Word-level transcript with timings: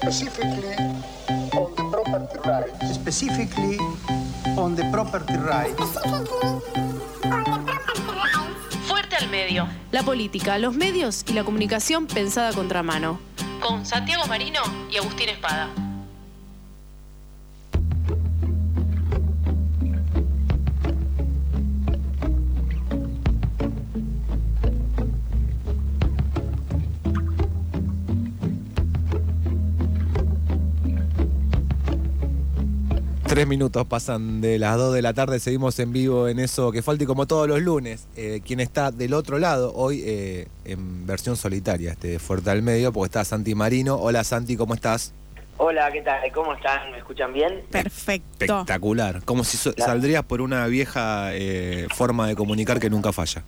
specifically 0.00 0.76
on 1.52 1.74
the 1.76 1.84
property 1.90 2.38
rights. 2.48 2.94
specifically 2.94 3.78
on 4.56 4.74
the 4.74 4.84
property 4.90 5.36
rights. 5.36 5.98
Fuerte 8.86 9.16
al 9.16 9.28
medio. 9.28 9.68
La 9.92 10.02
política, 10.02 10.58
los 10.58 10.74
medios 10.74 11.24
y 11.28 11.34
la 11.34 11.44
comunicación 11.44 12.06
pensada 12.06 12.48
a 12.48 12.52
contramano. 12.52 13.20
Con 13.60 13.84
Santiago 13.84 14.26
Marino 14.26 14.60
y 14.90 14.96
Agustín 14.96 15.28
Espada. 15.28 15.68
Tres 33.40 33.48
minutos 33.48 33.86
pasan 33.86 34.42
de 34.42 34.58
las 34.58 34.76
2 34.76 34.92
de 34.92 35.00
la 35.00 35.14
tarde, 35.14 35.40
seguimos 35.40 35.78
en 35.78 35.94
vivo 35.94 36.28
en 36.28 36.38
eso 36.38 36.70
que 36.72 36.82
falta 36.82 37.04
y 37.04 37.06
como 37.06 37.26
todos 37.26 37.48
los 37.48 37.62
lunes, 37.62 38.06
eh, 38.14 38.42
quien 38.44 38.60
está 38.60 38.90
del 38.90 39.14
otro 39.14 39.38
lado 39.38 39.72
hoy 39.74 40.02
eh, 40.04 40.46
en 40.66 41.06
versión 41.06 41.38
solitaria, 41.38 41.92
este 41.92 42.18
Fuerte 42.18 42.50
al 42.50 42.60
Medio, 42.60 42.92
porque 42.92 43.06
está 43.06 43.24
Santi 43.24 43.54
Marino. 43.54 43.96
Hola 43.96 44.24
Santi, 44.24 44.58
¿cómo 44.58 44.74
estás? 44.74 45.14
Hola, 45.56 45.90
¿qué 45.90 46.02
tal? 46.02 46.20
¿Cómo 46.34 46.52
están? 46.52 46.90
¿Me 46.92 46.98
escuchan 46.98 47.32
bien? 47.32 47.62
Perfecto. 47.70 48.44
Espectacular, 48.44 49.22
como 49.24 49.42
si 49.42 49.56
so- 49.56 49.72
saldrías 49.72 50.22
por 50.22 50.42
una 50.42 50.66
vieja 50.66 51.30
eh, 51.32 51.86
forma 51.94 52.28
de 52.28 52.36
comunicar 52.36 52.78
que 52.78 52.90
nunca 52.90 53.10
falla. 53.10 53.42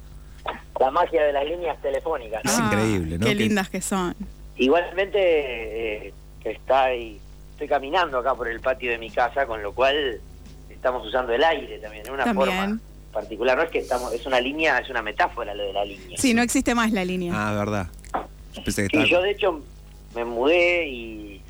La 0.81 0.91
magia 0.91 1.23
de 1.23 1.35
las 1.35 1.45
líneas 1.45 1.77
telefónicas. 1.83 2.43
¿no? 2.47 2.51
Es 2.51 2.59
increíble, 2.61 3.19
¿no? 3.19 3.27
Qué 3.27 3.35
lindas 3.35 3.69
que 3.69 3.83
son. 3.83 4.17
Igualmente, 4.57 6.07
eh, 6.07 6.15
está 6.47 6.85
ahí- 6.85 7.21
estoy 7.53 7.69
caminando 7.69 8.19
acá 8.19 8.35
por 8.35 8.49
el 8.49 8.61
patio 8.61 8.91
de 8.91 8.99
mi 8.99 9.11
casa, 9.11 9.47
con 9.47 9.63
lo 9.63 9.73
cual 9.73 10.21
estamos 10.69 11.07
usando 11.07 11.33
el 11.33 11.43
aire 11.45 11.79
también, 11.79 12.03
de 12.05 12.11
una 12.11 12.25
También. 12.25 12.49
forma 12.49 12.79
particular. 13.13 13.57
No 13.57 13.63
es 13.65 13.71
que 13.71 13.79
estamos, 13.79 14.13
es 14.13 14.27
una 14.27 14.41
línea, 14.41 14.79
es 14.79 14.89
una 14.91 15.03
metáfora 15.03 15.55
lo 15.55 15.63
de 15.65 15.73
la 15.73 15.85
línea. 15.85 16.19
Sí, 16.19 16.35
no 16.35 16.43
existe 16.43 16.75
más 16.75 16.91
la 16.93 17.05
línea. 17.05 17.33
Ah, 17.35 17.53
verdad. 17.55 17.87
Pensé 18.65 18.89
que 18.89 18.97
Sí, 18.97 19.03
estaba- 19.03 19.07
yo 19.07 19.23
de 19.23 19.31
hecho 19.31 19.61
me 20.15 20.25
mudé 20.25 20.89
y 20.89 21.41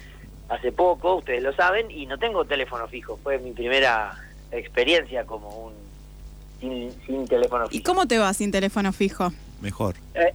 hace 0.48 0.70
poco, 0.72 1.17
ustedes 1.17 1.42
lo 1.42 1.55
saben, 1.55 1.91
y 1.91 2.06
no 2.06 2.19
tengo 2.19 2.44
teléfono 2.44 2.87
fijo. 2.89 3.19
Fue 3.22 3.39
mi 3.39 3.53
primera 3.53 4.12
experiencia 4.50 5.25
como 5.25 5.48
un 5.66 5.72
sin, 6.61 6.92
sin 7.06 7.27
teléfono 7.27 7.64
¿Y 7.70 7.78
fijo. 7.78 7.84
cómo 7.84 8.06
te 8.06 8.19
va 8.19 8.33
sin 8.34 8.50
teléfono 8.50 8.92
fijo? 8.92 9.33
Mejor. 9.61 9.94
Eh, 10.14 10.34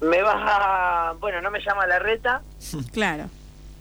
me 0.00 0.22
baja, 0.22 1.12
bueno, 1.20 1.40
no 1.40 1.50
me 1.50 1.60
llama 1.60 1.86
la 1.86 1.98
reta 1.98 2.42
Claro. 2.92 3.26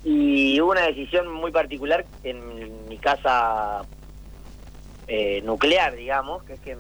Y 0.04 0.60
hubo 0.62 0.72
una 0.72 0.88
decisión 0.88 1.32
muy 1.32 1.52
particular 1.52 2.06
en 2.24 2.88
mi 2.90 2.98
casa 2.98 3.82
eh, 5.08 5.42
nuclear, 5.44 5.96
digamos, 5.96 6.44
que 6.44 6.54
es 6.54 6.60
que 6.60 6.78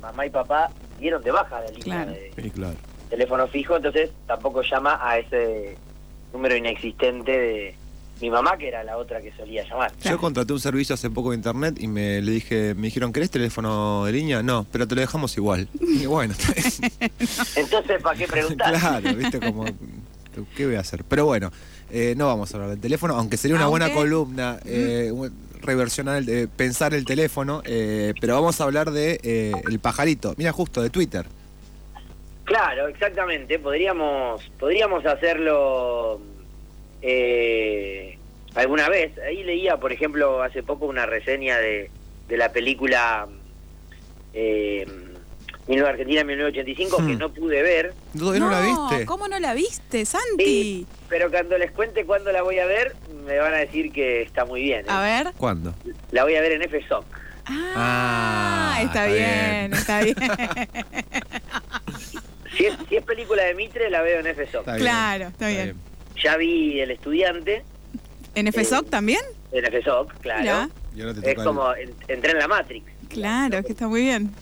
mamá 0.00 0.26
y 0.26 0.30
papá 0.30 0.70
dieron 0.98 1.22
de 1.22 1.30
baja 1.30 1.60
la 1.60 1.66
línea 1.68 1.82
Claro. 2.04 2.10
de 2.12 2.32
Sí, 2.42 2.50
claro. 2.50 2.76
teléfono 3.10 3.46
fijo, 3.48 3.76
entonces 3.76 4.10
tampoco 4.26 4.62
llama 4.62 4.98
a 5.02 5.18
ese 5.18 5.76
número 6.32 6.56
inexistente 6.56 7.32
de 7.32 7.74
mi 8.20 8.30
mamá, 8.30 8.56
que 8.58 8.66
era 8.68 8.82
la 8.82 8.96
otra 8.96 9.20
que 9.22 9.32
solía 9.36 9.62
llamar. 9.62 9.92
Claro. 9.92 10.16
Yo 10.16 10.20
contraté 10.20 10.52
un 10.52 10.58
servicio 10.58 10.94
hace 10.94 11.08
poco 11.08 11.30
de 11.30 11.36
internet 11.36 11.76
y 11.80 11.86
me 11.86 12.20
le 12.20 12.32
dije, 12.32 12.74
me 12.74 12.88
dijeron, 12.88 13.12
¿querés 13.12 13.30
teléfono 13.30 14.04
de 14.06 14.12
línea? 14.12 14.42
No, 14.42 14.66
pero 14.72 14.88
te 14.88 14.94
lo 14.96 15.00
dejamos 15.02 15.36
igual. 15.36 15.68
Y 15.80 16.04
bueno, 16.06 16.34
Entonces, 17.56 18.02
¿para 18.02 18.18
qué 18.18 18.26
preguntar? 18.26 18.74
claro, 18.78 19.14
viste 19.14 19.38
como, 19.40 19.64
¿qué 20.56 20.66
voy 20.66 20.74
a 20.76 20.80
hacer? 20.80 21.04
Pero 21.04 21.24
bueno, 21.26 21.50
eh, 21.90 22.14
no 22.16 22.26
vamos 22.26 22.52
a 22.52 22.56
hablar 22.56 22.70
del 22.70 22.80
teléfono, 22.80 23.14
aunque 23.16 23.36
sería 23.36 23.56
una 23.56 23.66
buena 23.66 23.92
columna, 23.92 24.58
eh, 24.64 25.12
reversionar, 25.62 26.18
el- 26.18 26.28
eh, 26.28 26.48
pensar 26.54 26.94
el 26.94 27.04
teléfono, 27.04 27.62
eh, 27.64 28.14
pero 28.20 28.34
vamos 28.34 28.60
a 28.60 28.64
hablar 28.64 28.90
de 28.90 29.18
eh, 29.22 29.52
el 29.68 29.78
pajarito, 29.80 30.34
mira 30.36 30.52
justo, 30.52 30.82
de 30.82 30.90
Twitter. 30.90 31.26
Claro, 32.44 32.88
exactamente. 32.88 33.58
Podríamos, 33.58 34.42
podríamos 34.58 35.04
hacerlo 35.04 36.20
eh, 37.02 38.16
alguna 38.54 38.88
vez. 38.88 39.12
Ahí 39.18 39.42
leía, 39.44 39.76
por 39.76 39.92
ejemplo, 39.92 40.42
hace 40.42 40.62
poco 40.62 40.86
una 40.86 41.04
reseña 41.06 41.58
de, 41.58 41.90
de 42.28 42.36
la 42.36 42.50
película 42.52 43.26
eh, 44.32 44.86
Argentina 45.76 46.24
1985 46.24 46.96
que 46.98 47.02
Hmm. 47.02 47.18
no 47.18 47.28
pude 47.32 47.62
ver, 47.62 47.94
¿No, 48.14 48.32
no 48.32 48.50
la 48.50 48.60
viste? 48.62 49.04
¿Cómo 49.06 49.28
no 49.28 49.38
la 49.38 49.54
viste, 49.54 50.04
Santi? 50.06 50.44
Sí. 50.44 50.86
pero 51.08 51.30
cuando 51.30 51.56
les 51.58 51.70
cuente 51.72 52.04
cuándo 52.04 52.32
la 52.32 52.42
voy 52.42 52.58
a 52.58 52.66
ver, 52.66 52.94
me 53.26 53.38
van 53.38 53.52
a 53.54 53.58
decir 53.58 53.92
que 53.92 54.22
está 54.22 54.44
muy 54.44 54.62
bien. 54.62 54.80
¿eh? 54.80 54.88
A 54.88 55.00
ver. 55.02 55.32
¿Cuándo? 55.36 55.74
La 56.10 56.24
voy 56.24 56.34
a 56.36 56.40
ver 56.40 56.52
en 56.52 56.62
FSOC. 56.62 57.04
Ah, 57.50 58.74
Ah, 58.76 58.82
está, 58.82 59.06
está 59.08 59.14
bien, 59.14 59.70
bien. 59.70 59.74
está 59.74 60.02
bien. 60.02 60.16
Si 62.56 62.64
es, 62.66 62.74
si 62.88 62.96
es 62.96 63.04
película 63.04 63.44
de 63.44 63.54
Mitre, 63.54 63.88
la 63.88 64.02
veo 64.02 64.18
en 64.20 64.26
FSOC. 64.34 64.60
Está 64.60 64.72
bien, 64.74 64.82
Claro, 64.84 65.26
está 65.28 65.48
bien. 65.48 65.76
Ya 66.22 66.36
vi 66.36 66.80
El 66.80 66.90
Estudiante 66.90 67.62
¿En 68.34 68.52
FSOC 68.52 68.86
Eh, 68.86 68.90
también? 68.90 69.20
en 69.52 69.64
FSOC, 69.64 70.12
claro. 70.20 70.40
Mirá. 70.42 70.68
Y 70.96 71.00
ahora 71.02 71.14
te 71.20 71.30
Es 71.30 71.36
como, 71.36 71.72
en- 71.74 71.94
entré 72.08 72.32
en 72.32 72.38
la 72.38 72.48
Matrix. 72.48 72.84
Claro, 73.08 73.58
es 73.58 73.64
que 73.66 73.72
está 73.72 73.86
muy 73.86 74.00
bien. 74.02 74.32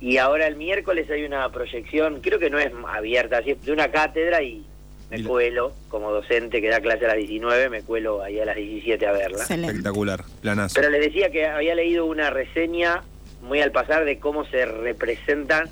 Y 0.00 0.18
ahora 0.18 0.46
el 0.46 0.56
miércoles 0.56 1.10
hay 1.10 1.24
una 1.24 1.50
proyección, 1.50 2.20
creo 2.20 2.38
que 2.38 2.50
no 2.50 2.58
es 2.58 2.70
abierta, 2.86 3.38
así, 3.38 3.54
de 3.54 3.72
una 3.72 3.90
cátedra 3.90 4.42
y 4.42 4.64
me 5.10 5.18
Y 5.18 5.22
la- 5.22 5.28
cuelo, 5.28 5.72
como 5.88 6.12
docente 6.12 6.60
que 6.60 6.68
da 6.68 6.80
clase 6.80 7.04
a 7.06 7.08
las 7.08 7.16
19, 7.16 7.68
me 7.68 7.82
cuelo 7.82 8.22
ahí 8.22 8.38
a 8.38 8.44
las 8.44 8.56
17 8.56 9.06
a 9.06 9.12
verla. 9.12 9.36
el- 9.38 9.40
Excelente. 9.42 9.66
espectacular, 9.72 10.24
planazo. 10.40 10.74
Pero 10.76 10.90
les 10.90 11.00
decía 11.00 11.30
que 11.30 11.46
había 11.46 11.74
leído 11.74 12.04
una 12.04 12.30
reseña 12.30 13.02
muy 13.42 13.60
al 13.60 13.72
pasar 13.72 14.04
de 14.04 14.18
cómo 14.18 14.44
se 14.44 14.66
representan, 14.66 15.68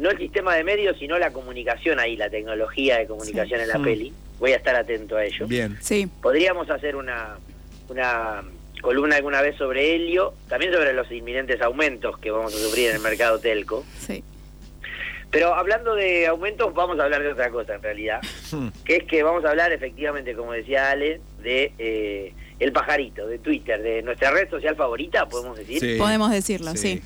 no 0.00 0.10
el 0.10 0.18
sistema 0.18 0.54
de 0.54 0.64
medios, 0.64 0.96
sino 0.98 1.18
la 1.18 1.32
comunicación 1.32 1.98
ahí, 2.00 2.16
la 2.16 2.30
tecnología 2.30 2.98
de 2.98 3.06
comunicación 3.06 3.60
Sí. 3.60 3.64
en 3.64 3.68
la 3.68 3.78
peli. 3.84 4.12
Voy 4.38 4.52
a 4.52 4.56
estar 4.56 4.74
atento 4.76 5.16
a 5.16 5.24
ello. 5.24 5.46
Bien. 5.46 5.76
Sí, 5.80 6.08
Podríamos 6.22 6.70
hacer 6.70 6.94
una, 6.96 7.36
una 7.88 8.42
columna 8.82 9.16
alguna 9.16 9.40
vez 9.42 9.56
sobre 9.56 9.94
helio, 9.94 10.34
también 10.48 10.72
sobre 10.72 10.92
los 10.92 11.10
inminentes 11.12 11.60
aumentos 11.62 12.18
que 12.18 12.30
vamos 12.30 12.54
a 12.54 12.58
sufrir 12.58 12.90
en 12.90 12.96
el 12.96 13.02
mercado 13.02 13.38
telco. 13.38 13.84
sí. 13.98 14.22
Pero 15.30 15.52
hablando 15.54 15.94
de 15.94 16.26
aumentos, 16.26 16.72
vamos 16.72 16.98
a 16.98 17.04
hablar 17.04 17.22
de 17.22 17.28
otra 17.32 17.50
cosa 17.50 17.74
en 17.74 17.82
realidad, 17.82 18.20
Hmm. 18.50 18.68
que 18.84 18.96
es 18.96 19.04
que 19.04 19.22
vamos 19.22 19.44
a 19.44 19.50
hablar 19.50 19.72
efectivamente, 19.72 20.34
como 20.34 20.52
decía 20.52 20.90
Ale, 20.90 21.20
de 21.42 21.70
eh, 21.78 22.32
el 22.58 22.72
pajarito, 22.72 23.26
de 23.26 23.38
Twitter, 23.38 23.82
de 23.82 24.00
nuestra 24.02 24.30
red 24.30 24.48
social 24.48 24.74
favorita, 24.74 25.26
podemos 25.28 25.58
decir. 25.58 25.80
Sí, 25.80 25.92
Sí. 25.92 25.98
Podemos 25.98 26.30
decirlo, 26.30 26.74
sí. 26.76 27.02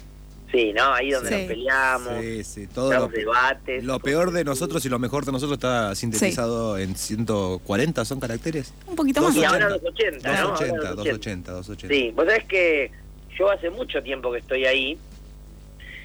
¿No? 0.74 0.92
Ahí 0.94 1.10
donde 1.10 1.28
Sí. 1.30 1.34
nos 1.36 1.44
peleamos, 1.46 2.20
Sí, 2.20 2.44
sí, 2.44 2.66
todo 2.66 2.86
lo, 2.92 3.00
damos 3.00 3.12
debates. 3.12 3.84
lo 3.84 3.98
peor 4.00 4.30
de 4.32 4.44
nosotros 4.44 4.84
y 4.84 4.88
lo 4.88 4.98
mejor 4.98 5.24
de 5.24 5.32
nosotros 5.32 5.56
está 5.58 5.94
sintetizado 5.94 6.76
en 6.78 6.94
140, 6.94 8.04
¿son 8.04 8.20
caracteres? 8.20 8.72
Un 8.86 8.96
poquito 8.96 9.22
más. 9.22 9.34
Y 9.34 9.40
280. 9.40 9.48
ahora 9.64 9.78
280, 9.78 10.28
¿no? 10.28 10.34
Ahora 10.34 10.50
280, 10.50 10.90
280. 10.94 11.52
280, 11.52 11.52
280. 11.52 11.94
Sí, 11.94 12.10
vos 12.14 12.26
sabés 12.26 12.44
que 12.44 12.90
yo 13.38 13.50
hace 13.50 13.70
mucho 13.70 14.02
tiempo 14.02 14.30
que 14.32 14.38
estoy 14.40 14.66
ahí 14.66 14.98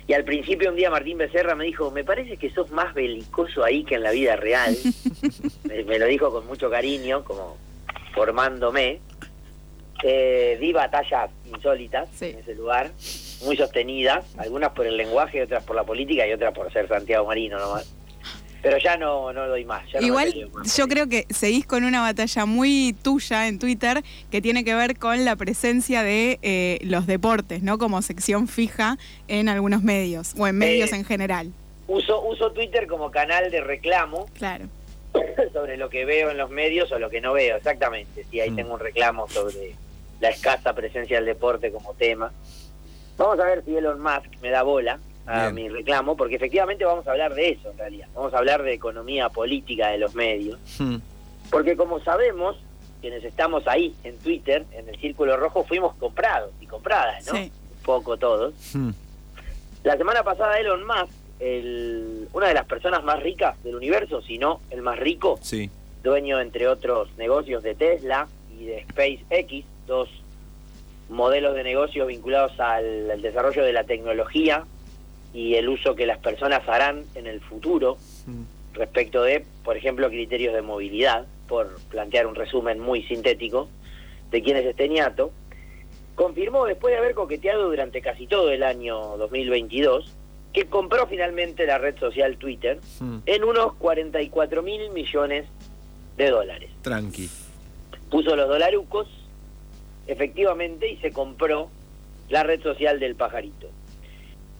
y 0.07 0.13
al 0.13 0.23
principio 0.23 0.69
un 0.69 0.77
día 0.77 0.89
Martín 0.89 1.17
Becerra 1.17 1.53
me 1.55 1.65
dijo, 1.65 1.91
me 1.91 2.05
parece 2.05 2.37
que 2.37 2.49
sos 2.51 2.71
más 2.71 2.93
belicoso 2.93 3.63
ahí 3.65 3.83
que 3.83 3.95
en 3.95 4.03
la 4.03 4.11
vida 4.11 4.37
real. 4.37 4.77
me, 5.65 5.83
me 5.83 5.99
lo 5.99 6.05
dijo 6.05 6.31
con 6.31 6.47
mucho 6.47 6.69
cariño, 6.69 7.25
como 7.25 7.57
formándome. 8.15 9.01
Eh, 10.03 10.57
di 10.61 10.71
batallas 10.73 11.31
insólitas 11.51 12.07
Sí. 12.13 12.25
en 12.27 12.37
ese 12.39 12.53
lugar, 12.55 12.91
muy 13.43 13.55
sostenidas, 13.57 14.25
algunas 14.37 14.71
por 14.71 14.85
el 14.87 14.97
lenguaje, 14.97 15.41
otras 15.43 15.63
por 15.63 15.75
la 15.75 15.83
política 15.83 16.27
y 16.27 16.33
otras 16.33 16.53
por 16.53 16.71
ser 16.71 16.87
Santiago 16.87 17.25
Marino 17.27 17.59
nomás. 17.59 17.93
Pero 18.61 18.77
ya 18.79 18.97
no, 18.97 19.31
no 19.33 19.47
doy 19.47 19.63
más. 19.65 19.83
ya 19.91 19.99
no 20.01 20.07
Igual 20.07 20.31
peleo 20.31 20.49
más 20.49 20.75
yo 20.75 20.87
creo 20.87 21.07
que 21.07 21.25
seguís 21.29 21.65
con 21.67 21.83
una 21.83 22.01
batalla 22.01 22.45
muy 22.45 22.95
tuya 23.03 23.47
en 23.47 23.59
Twitter 23.59 24.03
que 24.31 24.41
tiene 24.41 24.63
que 24.65 24.73
ver 24.75 24.97
con 24.97 25.23
la 25.25 25.35
presencia 25.35 26.01
de 26.03 26.39
eh, 26.41 26.79
los 26.81 27.05
deportes, 27.05 27.61
¿no? 27.61 27.77
Como 27.77 28.01
sección 28.01 28.47
fija 28.47 28.97
en 29.27 29.47
algunos 29.47 29.83
medios 29.83 30.33
o 30.37 30.47
en 30.47 30.57
medios 30.57 30.91
Eh, 30.91 30.95
en 30.95 31.05
general. 31.05 31.51
Uso, 31.87 32.21
uso 32.23 32.51
Twitter 32.51 32.87
como 32.87 33.11
canal 33.11 33.51
de 33.51 33.61
reclamo 33.61 34.25
Claro. 34.33 34.65
sobre 35.53 35.77
lo 35.77 35.89
que 35.89 36.03
veo 36.05 36.31
en 36.31 36.37
los 36.37 36.49
medios 36.49 36.91
o 36.91 36.99
lo 36.99 37.09
que 37.11 37.21
no 37.21 37.33
veo, 37.33 37.57
exactamente. 37.57 38.25
Si 38.29 38.39
ahí 38.41 38.49
Mm. 38.49 38.55
tengo 38.55 38.73
un 38.73 38.79
reclamo 38.79 39.29
sobre 39.29 39.75
la 40.19 40.29
escasa 40.29 40.73
presencia 40.73 41.17
del 41.17 41.25
deporte 41.27 41.71
como 41.71 41.93
tema. 41.93 42.31
Vamos 43.17 43.39
a 43.39 43.45
ver 43.45 43.63
si 43.65 43.75
Elon 43.75 43.99
Musk 44.01 44.41
me 44.41 44.49
da 44.51 44.63
bola 44.63 44.99
a 45.25 45.49
Bien. 45.49 45.55
mi 45.55 45.69
reclamo, 45.69 46.15
porque 46.15 46.35
efectivamente 46.35 46.85
vamos 46.85 47.07
a 47.07 47.11
hablar 47.11 47.33
de 47.33 47.49
eso 47.49 47.71
en 47.71 47.77
realidad. 47.77 48.07
Vamos 48.15 48.33
a 48.33 48.37
hablar 48.37 48.63
de 48.63 48.73
economía 48.73 49.29
política 49.29 49.89
de 49.89 49.97
los 49.97 50.15
medios. 50.15 50.59
Hmm. 50.79 50.97
Porque 51.49 51.75
como 51.75 51.99
sabemos, 52.01 52.57
quienes 53.01 53.23
estamos 53.23 53.67
ahí 53.67 53.93
en 54.03 54.17
Twitter, 54.19 54.65
en 54.71 54.87
el 54.89 54.99
Círculo 54.99 55.35
Rojo, 55.37 55.63
fuimos 55.63 55.95
comprados 55.95 56.51
y 56.61 56.65
compradas, 56.67 57.25
¿no? 57.27 57.33
Sí. 57.33 57.51
Un 57.77 57.83
poco 57.83 58.17
todos. 58.17 58.53
Hmm. 58.73 58.91
La 59.83 59.97
semana 59.97 60.23
pasada 60.23 60.59
Elon 60.59 60.85
Musk, 60.85 61.11
el, 61.39 62.27
una 62.33 62.47
de 62.47 62.53
las 62.53 62.65
personas 62.65 63.03
más 63.03 63.21
ricas 63.21 63.61
del 63.63 63.75
universo, 63.75 64.21
si 64.21 64.37
no 64.37 64.61
el 64.69 64.81
más 64.81 64.97
rico, 64.99 65.39
Sí. 65.41 65.69
dueño, 66.03 66.39
entre 66.39 66.67
otros 66.67 67.09
negocios, 67.17 67.63
de 67.63 67.75
Tesla 67.75 68.27
y 68.59 68.65
de 68.65 68.85
SpaceX, 68.89 69.65
dos 69.85 70.09
modelos 71.09 71.55
de 71.55 71.63
negocios 71.63 72.07
vinculados 72.07 72.59
al, 72.59 73.09
al 73.11 73.21
desarrollo 73.21 73.63
de 73.63 73.73
la 73.73 73.83
tecnología 73.85 74.65
y 75.33 75.55
el 75.55 75.69
uso 75.69 75.95
que 75.95 76.05
las 76.05 76.17
personas 76.19 76.67
harán 76.67 77.03
en 77.15 77.27
el 77.27 77.41
futuro 77.41 77.97
Mm. 78.25 78.43
respecto 78.73 79.23
de, 79.23 79.45
por 79.63 79.77
ejemplo, 79.77 80.09
criterios 80.09 80.53
de 80.53 80.61
movilidad, 80.61 81.25
por 81.47 81.79
plantear 81.89 82.27
un 82.27 82.35
resumen 82.35 82.79
muy 82.79 83.03
sintético 83.03 83.69
de 84.31 84.41
quién 84.43 84.57
es 84.57 84.65
este 84.65 84.89
ñato, 84.89 85.31
confirmó 86.15 86.65
después 86.65 86.91
de 86.93 86.97
haber 86.97 87.13
coqueteado 87.13 87.69
durante 87.69 88.01
casi 88.01 88.27
todo 88.27 88.51
el 88.51 88.63
año 88.63 89.17
2022 89.17 90.11
que 90.53 90.65
compró 90.65 91.05
finalmente 91.07 91.65
la 91.65 91.77
red 91.77 91.97
social 91.99 92.37
Twitter 92.37 92.79
Mm. 92.99 93.17
en 93.25 93.43
unos 93.43 93.73
44 93.75 94.61
mil 94.63 94.89
millones 94.91 95.45
de 96.17 96.29
dólares. 96.31 96.71
Tranqui. 96.81 97.29
Puso 98.09 98.35
los 98.35 98.47
dolarucos, 98.49 99.07
efectivamente, 100.07 100.89
y 100.89 100.97
se 100.97 101.11
compró 101.11 101.69
la 102.29 102.43
red 102.43 102.61
social 102.61 102.99
del 102.99 103.15
pajarito. 103.15 103.69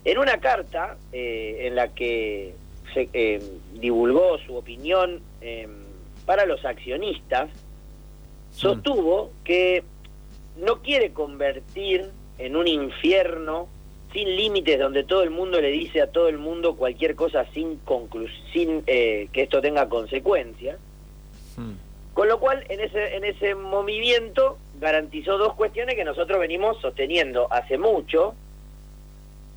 En 0.04 0.18
una 0.18 0.38
carta 0.40 0.96
eh, 1.12 1.66
en 1.66 1.74
la 1.74 1.88
que 1.88 2.54
se 2.94 3.08
eh, 3.12 3.42
divulgó 3.74 4.38
su 4.38 4.56
opinión 4.56 5.20
eh, 5.40 5.68
para 6.24 6.46
los 6.46 6.64
accionistas, 6.64 7.50
sostuvo 8.50 9.30
que 9.44 9.84
no 10.56 10.80
quiere 10.80 11.12
convertir 11.12 12.10
en 12.38 12.56
un 12.56 12.66
infierno 12.66 13.68
sin 14.12 14.36
límites 14.36 14.78
donde 14.78 15.04
todo 15.04 15.22
el 15.22 15.30
mundo 15.30 15.60
le 15.60 15.70
dice 15.70 16.00
a 16.00 16.10
todo 16.10 16.28
el 16.28 16.38
mundo 16.38 16.76
cualquier 16.76 17.14
cosa 17.14 17.44
sin 17.52 17.78
sin 18.52 18.82
eh, 18.86 19.28
que 19.32 19.42
esto 19.42 19.60
tenga 19.60 19.88
consecuencias 19.88 20.78
Mm. 21.58 21.72
con 22.14 22.28
lo 22.28 22.38
cual, 22.38 22.64
en 22.68 22.80
ese, 22.80 23.16
en 23.16 23.24
ese 23.24 23.54
movimiento 23.54 24.58
garantizó 24.80 25.38
dos 25.38 25.54
cuestiones 25.54 25.94
que 25.94 26.04
nosotros 26.04 26.38
venimos 26.38 26.80
sosteniendo 26.80 27.48
hace 27.52 27.78
mucho. 27.78 28.34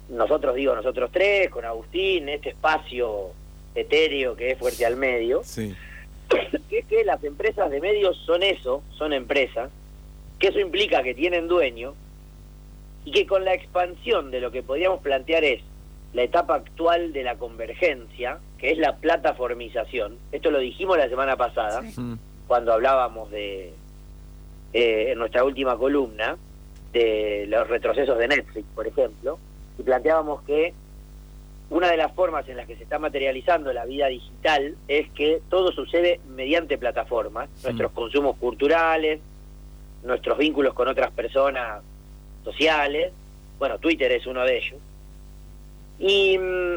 Nosotros 0.09 0.55
digo, 0.55 0.75
nosotros 0.75 1.09
tres, 1.13 1.49
con 1.49 1.63
Agustín, 1.65 2.27
este 2.29 2.49
espacio 2.49 3.29
etéreo 3.73 4.35
que 4.35 4.51
es 4.51 4.57
fuerte 4.59 4.85
al 4.85 4.97
medio, 4.97 5.41
Sí. 5.43 5.73
que 6.69 6.79
es 6.79 6.85
que 6.85 7.03
las 7.05 7.23
empresas 7.23 7.69
de 7.71 7.79
medios 7.79 8.17
son 8.25 8.43
eso, 8.43 8.83
son 8.97 9.13
empresas, 9.13 9.69
que 10.39 10.47
eso 10.47 10.59
implica 10.59 11.03
que 11.03 11.13
tienen 11.13 11.47
dueño, 11.47 11.93
y 13.05 13.11
que 13.11 13.25
con 13.25 13.45
la 13.45 13.53
expansión 13.53 14.29
de 14.31 14.41
lo 14.41 14.51
que 14.51 14.61
podríamos 14.63 14.99
plantear 15.01 15.43
es 15.43 15.61
la 16.13 16.23
etapa 16.23 16.55
actual 16.55 17.13
de 17.13 17.23
la 17.23 17.35
convergencia, 17.37 18.39
que 18.57 18.71
es 18.71 18.77
la 18.77 18.97
plataformización, 18.97 20.17
esto 20.31 20.51
lo 20.51 20.59
dijimos 20.59 20.97
la 20.97 21.07
semana 21.09 21.37
pasada, 21.37 21.81
Sí. 21.83 21.99
Mm. 22.01 22.19
cuando 22.47 22.73
hablábamos 22.73 23.31
de 23.31 23.73
eh, 24.73 25.11
en 25.11 25.19
nuestra 25.19 25.43
última 25.43 25.77
columna 25.77 26.37
de 26.93 27.45
los 27.47 27.67
retrocesos 27.67 28.17
de 28.17 28.27
Netflix, 28.27 28.65
por 28.75 28.87
ejemplo, 28.87 29.37
y 29.77 29.83
planteábamos 29.83 30.41
que 30.43 30.73
una 31.69 31.89
de 31.89 31.95
las 31.97 32.11
formas 32.13 32.47
en 32.49 32.57
las 32.57 32.67
que 32.67 32.75
se 32.75 32.83
está 32.83 32.99
materializando 32.99 33.71
la 33.71 33.85
vida 33.85 34.07
digital 34.07 34.75
es 34.89 35.09
que 35.11 35.41
todo 35.49 35.71
sucede 35.71 36.19
mediante 36.35 36.77
plataformas, 36.77 37.49
nuestros 37.63 37.91
consumos 37.93 38.35
culturales, 38.37 39.21
nuestros 40.03 40.37
vínculos 40.37 40.73
con 40.73 40.87
otras 40.89 41.11
personas 41.11 41.81
sociales, 42.43 43.13
bueno, 43.57 43.77
Twitter 43.77 44.11
es 44.11 44.25
uno 44.27 44.43
de 44.43 44.57
ellos. 44.57 44.79
Y, 45.99 46.37
mm, 46.37 46.75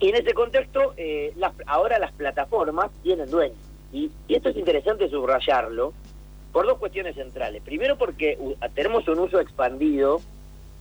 y 0.00 0.08
en 0.08 0.14
ese 0.16 0.34
contexto, 0.34 0.92
eh, 0.96 1.32
las- 1.36 1.54
ahora 1.66 1.98
las 1.98 2.12
plataformas 2.12 2.90
tienen 3.02 3.30
dueños. 3.30 3.56
Y, 3.92 4.10
y 4.26 4.34
esto 4.34 4.48
es 4.48 4.56
interesante 4.56 5.08
subrayarlo 5.08 5.92
por 6.54 6.66
dos 6.66 6.78
cuestiones 6.78 7.16
centrales. 7.16 7.62
Primero 7.62 7.98
porque 7.98 8.38
tenemos 8.76 9.08
un 9.08 9.18
uso 9.18 9.40
expandido 9.40 10.20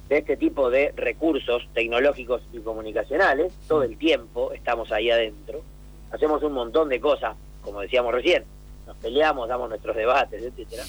de 0.07 0.19
este 0.19 0.37
tipo 0.37 0.69
de 0.69 0.93
recursos 0.95 1.67
tecnológicos 1.73 2.43
y 2.53 2.59
comunicacionales. 2.59 3.51
Todo 3.67 3.81
el 3.81 3.97
tiempo 3.97 4.53
estamos 4.53 4.91
ahí 4.91 5.09
adentro. 5.09 5.63
Hacemos 6.11 6.43
un 6.43 6.53
montón 6.53 6.89
de 6.89 6.99
cosas, 7.01 7.35
como 7.63 7.81
decíamos 7.81 8.13
recién. 8.13 8.43
Nos 8.85 8.95
peleamos, 8.97 9.49
damos 9.49 9.67
nuestros 9.67 9.95
debates, 9.95 10.43
etcétera. 10.43 10.83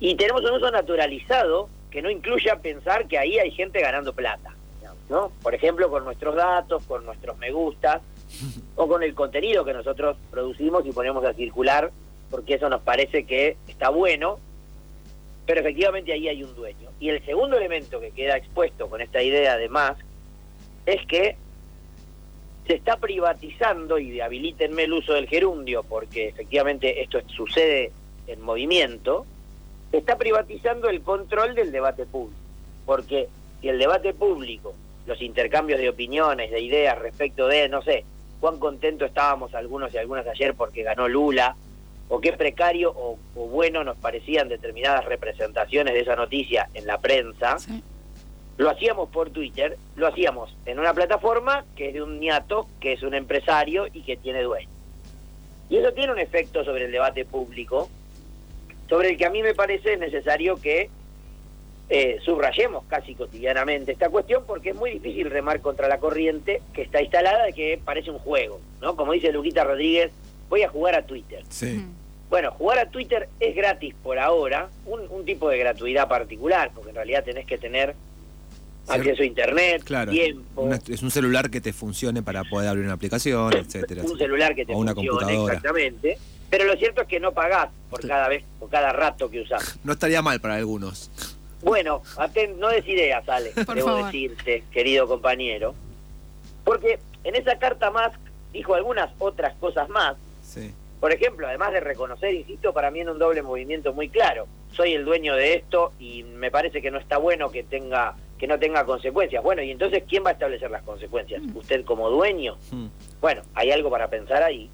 Y 0.00 0.16
tenemos 0.16 0.42
un 0.42 0.56
uso 0.56 0.68
naturalizado 0.72 1.68
que 1.88 2.02
no 2.02 2.10
incluya 2.10 2.56
pensar 2.56 3.06
que 3.06 3.18
ahí 3.18 3.38
hay 3.38 3.52
gente 3.52 3.80
ganando 3.80 4.12
plata. 4.12 4.52
¿no? 5.08 5.30
Por 5.40 5.54
ejemplo, 5.54 5.88
con 5.90 6.04
nuestros 6.04 6.34
datos, 6.34 6.82
con 6.86 7.06
nuestros 7.06 7.38
me 7.38 7.52
gustas 7.52 8.02
o 8.74 8.88
con 8.88 9.04
el 9.04 9.14
contenido 9.14 9.64
que 9.64 9.72
nosotros 9.72 10.16
producimos 10.32 10.84
y 10.84 10.90
ponemos 10.90 11.24
a 11.24 11.34
circular, 11.34 11.92
porque 12.30 12.54
eso 12.54 12.68
nos 12.68 12.82
parece 12.82 13.24
que 13.24 13.56
está 13.68 13.88
bueno, 13.88 14.38
pero 15.46 15.60
efectivamente 15.60 16.12
ahí 16.12 16.28
hay 16.28 16.42
un 16.42 16.54
dueño. 16.54 16.90
Y 16.98 17.10
el 17.10 17.24
segundo 17.24 17.56
elemento 17.56 18.00
que 18.00 18.10
queda 18.10 18.36
expuesto 18.36 18.88
con 18.88 19.00
esta 19.00 19.22
idea 19.22 19.56
de 19.56 19.68
Musk 19.68 20.04
es 20.86 21.06
que 21.06 21.36
se 22.66 22.74
está 22.74 22.96
privatizando, 22.96 23.98
y 23.98 24.20
habilítenme 24.20 24.84
el 24.84 24.92
uso 24.92 25.12
del 25.12 25.28
gerundio, 25.28 25.84
porque 25.84 26.28
efectivamente 26.28 27.00
esto 27.00 27.20
sucede 27.28 27.92
en 28.26 28.40
movimiento, 28.40 29.24
se 29.92 29.98
está 29.98 30.18
privatizando 30.18 30.88
el 30.88 31.02
control 31.02 31.54
del 31.54 31.70
debate 31.70 32.06
público. 32.06 32.40
Porque 32.84 33.28
si 33.60 33.68
el 33.68 33.78
debate 33.78 34.14
público, 34.14 34.74
los 35.06 35.22
intercambios 35.22 35.78
de 35.78 35.88
opiniones, 35.88 36.50
de 36.50 36.60
ideas 36.60 36.98
respecto 36.98 37.46
de, 37.46 37.68
no 37.68 37.82
sé, 37.82 38.04
cuán 38.40 38.58
contento 38.58 39.04
estábamos 39.04 39.54
algunos 39.54 39.94
y 39.94 39.98
algunas 39.98 40.26
ayer 40.26 40.54
porque 40.54 40.82
ganó 40.82 41.08
Lula, 41.08 41.56
o 42.08 42.20
qué 42.20 42.32
precario 42.32 42.90
o, 42.90 43.18
o 43.34 43.46
bueno 43.48 43.82
nos 43.84 43.96
parecían 43.96 44.48
determinadas 44.48 45.04
representaciones 45.04 45.94
de 45.94 46.00
esa 46.00 46.16
noticia 46.16 46.68
en 46.74 46.86
la 46.86 46.98
prensa, 46.98 47.58
Sí. 47.58 47.82
lo 48.58 48.70
hacíamos 48.70 49.08
por 49.10 49.30
Twitter, 49.30 49.76
lo 49.96 50.06
hacíamos 50.06 50.54
en 50.66 50.78
una 50.78 50.94
plataforma 50.94 51.64
que 51.74 51.88
es 51.88 51.94
de 51.94 52.02
un 52.02 52.20
niato, 52.20 52.68
que 52.80 52.92
es 52.92 53.02
un 53.02 53.14
empresario 53.14 53.86
y 53.92 54.02
que 54.02 54.16
tiene 54.16 54.42
dueño. 54.42 54.68
Y 55.68 55.78
eso 55.78 55.92
tiene 55.92 56.12
un 56.12 56.18
efecto 56.20 56.64
sobre 56.64 56.84
el 56.84 56.92
debate 56.92 57.24
público, 57.24 57.88
sobre 58.88 59.10
el 59.10 59.16
que 59.16 59.26
a 59.26 59.30
mí 59.30 59.42
me 59.42 59.52
parece 59.54 59.96
necesario 59.96 60.56
que 60.60 60.88
eh, 61.88 62.18
subrayemos 62.24 62.84
casi 62.86 63.14
cotidianamente 63.14 63.92
esta 63.92 64.08
cuestión, 64.10 64.44
porque 64.46 64.70
es 64.70 64.76
muy 64.76 64.92
difícil 64.92 65.28
remar 65.30 65.60
contra 65.60 65.88
la 65.88 65.98
corriente 65.98 66.62
que 66.72 66.82
está 66.82 67.02
instalada 67.02 67.46
de 67.46 67.52
que 67.52 67.80
parece 67.84 68.10
un 68.12 68.18
juego, 68.18 68.60
¿no? 68.80 68.96
Como 68.96 69.12
dice 69.12 69.32
Luquita 69.32 69.64
Rodríguez, 69.64 70.12
voy 70.48 70.62
a 70.62 70.68
jugar 70.68 70.94
a 70.94 71.02
Twitter. 71.06 71.42
Sí. 71.48 71.84
Bueno, 72.28 72.50
jugar 72.52 72.78
a 72.80 72.86
Twitter 72.90 73.28
es 73.38 73.54
gratis 73.54 73.94
por 74.02 74.18
ahora, 74.18 74.68
un, 74.84 75.00
un 75.10 75.24
tipo 75.24 75.48
de 75.48 75.58
gratuidad 75.58 76.08
particular, 76.08 76.70
porque 76.74 76.90
en 76.90 76.96
realidad 76.96 77.22
tenés 77.24 77.46
que 77.46 77.56
tener 77.58 77.94
acceso 78.88 79.22
a 79.22 79.26
internet, 79.26 79.82
Claro. 79.84 80.10
tiempo, 80.12 80.62
Una- 80.62 80.80
es 80.88 81.02
un 81.02 81.10
celular 81.10 81.50
que 81.50 81.60
te 81.60 81.72
funcione 81.72 82.22
para 82.22 82.44
poder 82.44 82.68
abrir 82.68 82.84
una 82.84 82.94
aplicación, 82.94 83.52
etcétera. 83.56 84.02
un 84.02 84.16
celular 84.18 84.54
que 84.54 84.64
te 84.66 84.72
O 84.72 84.78
una 84.78 84.94
funcione 84.94 85.18
computadora. 85.20 85.54
exactamente. 85.54 86.18
Pero 86.48 86.64
lo 86.64 86.76
cierto 86.76 87.02
es 87.02 87.08
que 87.08 87.18
no 87.18 87.32
pagás 87.32 87.70
por 87.90 88.06
cada 88.06 88.28
vez, 88.28 88.44
por 88.60 88.70
cada 88.70 88.92
rato 88.92 89.28
que 89.30 89.40
usás. 89.40 89.78
No 89.84 89.92
estaría 89.92 90.22
mal 90.22 90.40
para 90.40 90.54
algunos. 90.56 91.10
Bueno, 91.62 92.02
aten- 92.16 92.56
no 92.58 92.68
des 92.68 92.86
ideas, 92.86 93.28
Ale, 93.28 93.50
Por 93.64 93.74
debo 93.74 93.88
favor. 93.88 94.04
decirte, 94.06 94.62
querido 94.70 95.08
compañero. 95.08 95.74
Porque 96.64 96.98
en 97.24 97.34
esa 97.34 97.58
carta 97.58 97.90
Musk 97.90 98.18
dijo 98.52 98.74
algunas 98.74 99.10
otras 99.18 99.54
cosas 99.56 99.88
más. 99.88 100.16
Sí. 100.56 100.74
Por 101.00 101.12
ejemplo, 101.12 101.46
además 101.46 101.72
de 101.72 101.80
reconocer, 101.80 102.34
insisto, 102.34 102.72
para 102.72 102.90
mí 102.90 103.00
en 103.00 103.10
un 103.10 103.18
doble 103.18 103.42
movimiento 103.42 103.92
muy 103.92 104.08
claro. 104.08 104.46
Soy 104.72 104.94
el 104.94 105.04
dueño 105.04 105.34
de 105.34 105.54
esto 105.54 105.92
y 105.98 106.22
me 106.24 106.50
parece 106.50 106.80
que 106.80 106.90
no 106.90 106.98
está 106.98 107.18
bueno 107.18 107.50
que 107.50 107.62
tenga 107.62 108.16
que 108.38 108.46
no 108.46 108.58
tenga 108.58 108.84
consecuencias. 108.84 109.42
Bueno, 109.42 109.62
y 109.62 109.70
entonces 109.70 110.02
¿quién 110.06 110.24
va 110.24 110.30
a 110.30 110.32
establecer 110.34 110.70
las 110.70 110.82
consecuencias? 110.82 111.42
¿Usted 111.54 111.84
como 111.84 112.10
dueño? 112.10 112.58
Mm. 112.70 112.86
Bueno, 113.20 113.42
hay 113.54 113.70
algo 113.70 113.88
para 113.88 114.08
pensar 114.08 114.42
ahí. 114.42 114.68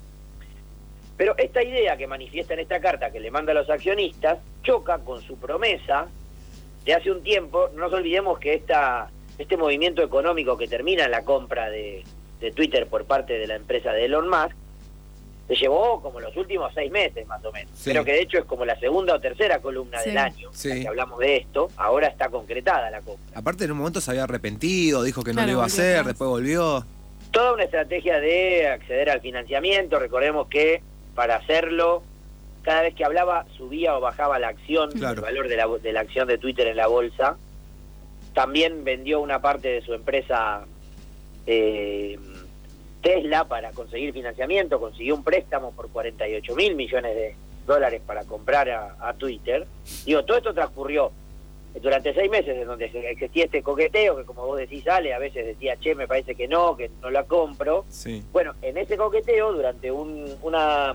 Pero 1.16 1.36
esta 1.38 1.62
idea 1.62 1.96
que 1.96 2.08
manifiesta 2.08 2.54
en 2.54 2.60
esta 2.60 2.80
carta 2.80 3.12
que 3.12 3.20
le 3.20 3.30
manda 3.30 3.52
a 3.52 3.54
los 3.54 3.70
accionistas 3.70 4.38
choca 4.64 4.98
con 4.98 5.22
su 5.22 5.36
promesa 5.36 6.08
de 6.84 6.94
hace 6.94 7.12
un 7.12 7.22
tiempo. 7.22 7.68
No 7.74 7.82
nos 7.82 7.92
olvidemos 7.92 8.40
que 8.40 8.54
esta, 8.54 9.10
este 9.38 9.56
movimiento 9.56 10.02
económico 10.02 10.56
que 10.56 10.66
termina 10.66 11.04
en 11.04 11.12
la 11.12 11.24
compra 11.24 11.70
de, 11.70 12.02
de 12.40 12.50
Twitter 12.50 12.88
por 12.88 13.04
parte 13.04 13.38
de 13.38 13.46
la 13.46 13.54
empresa 13.54 13.92
de 13.92 14.06
Elon 14.06 14.28
Musk 14.28 14.56
se 15.54 15.60
llevó 15.62 16.00
como 16.00 16.20
los 16.20 16.36
últimos 16.36 16.72
seis 16.74 16.90
meses 16.90 17.26
más 17.26 17.44
o 17.44 17.52
menos. 17.52 17.70
Sí. 17.76 17.90
Creo 17.90 18.04
que 18.04 18.12
de 18.12 18.22
hecho 18.22 18.38
es 18.38 18.44
como 18.44 18.64
la 18.64 18.78
segunda 18.80 19.14
o 19.14 19.20
tercera 19.20 19.58
columna 19.60 19.98
Sí. 19.98 20.08
del 20.10 20.18
año 20.18 20.48
Sí. 20.52 20.70
en 20.70 20.76
la 20.78 20.82
que 20.82 20.88
hablamos 20.88 21.18
de 21.18 21.36
esto. 21.36 21.68
Ahora 21.76 22.06
está 22.08 22.28
concretada 22.28 22.90
la 22.90 23.00
compra. 23.00 23.38
Aparte, 23.38 23.64
en 23.64 23.72
un 23.72 23.78
momento 23.78 24.00
se 24.00 24.10
había 24.10 24.24
arrepentido, 24.24 25.02
dijo 25.02 25.22
que 25.22 25.32
no 25.32 25.44
lo 25.44 25.52
iba 25.52 25.62
a 25.62 25.66
hacer, 25.66 26.04
después 26.04 26.28
volvió. 26.28 26.84
toda 27.30 27.54
una 27.54 27.64
estrategia 27.64 28.20
de 28.20 28.68
acceder 28.68 29.08
al 29.10 29.20
financiamiento. 29.22 29.98
Recordemos 29.98 30.48
que 30.48 30.82
para 31.14 31.36
hacerlo, 31.36 32.02
cada 32.62 32.82
vez 32.82 32.94
que 32.94 33.04
hablaba, 33.04 33.46
subía 33.56 33.96
o 33.96 34.00
bajaba 34.00 34.38
la 34.38 34.48
acción, 34.48 34.90
Claro. 34.92 35.14
el 35.16 35.20
valor 35.22 35.48
de 35.48 35.56
la, 35.56 35.66
de 35.66 35.92
la 35.92 36.00
acción 36.00 36.28
de 36.28 36.36
Twitter 36.38 36.66
en 36.66 36.76
la 36.76 36.86
bolsa. 36.88 37.36
También 38.34 38.84
vendió 38.84 39.20
una 39.20 39.40
parte 39.40 39.68
de 39.68 39.82
su 39.82 39.94
empresa 39.94 40.64
eh, 41.46 42.18
Tesla 43.02 43.44
para 43.46 43.70
conseguir 43.72 44.12
financiamiento, 44.12 44.78
consiguió 44.80 45.14
un 45.16 45.24
préstamo 45.24 45.72
por 45.72 45.88
48 45.90 46.54
mil 46.54 46.74
millones 46.76 47.14
de 47.16 47.34
dólares 47.66 48.00
para 48.06 48.24
comprar 48.24 48.70
a, 48.70 48.96
a 49.00 49.14
Twitter. 49.14 49.66
Digo, 50.06 50.24
todo 50.24 50.36
esto 50.38 50.54
transcurrió 50.54 51.10
durante 51.80 52.12
seis 52.14 52.30
meses 52.30 52.56
en 52.56 52.66
donde 52.66 52.84
existía 52.84 53.44
este 53.46 53.62
coqueteo, 53.62 54.16
que 54.16 54.24
como 54.24 54.46
vos 54.46 54.58
decís, 54.58 54.84
sale, 54.84 55.14
a 55.14 55.18
veces 55.18 55.46
decía, 55.46 55.76
che, 55.78 55.94
me 55.94 56.06
parece 56.06 56.34
que 56.34 56.46
no, 56.46 56.76
que 56.76 56.90
no 57.00 57.10
la 57.10 57.24
compro. 57.24 57.84
Sí. 57.88 58.22
Bueno, 58.32 58.54
en 58.62 58.76
ese 58.76 58.96
coqueteo, 58.96 59.52
durante 59.52 59.90
un- 59.90 60.36
una 60.42 60.94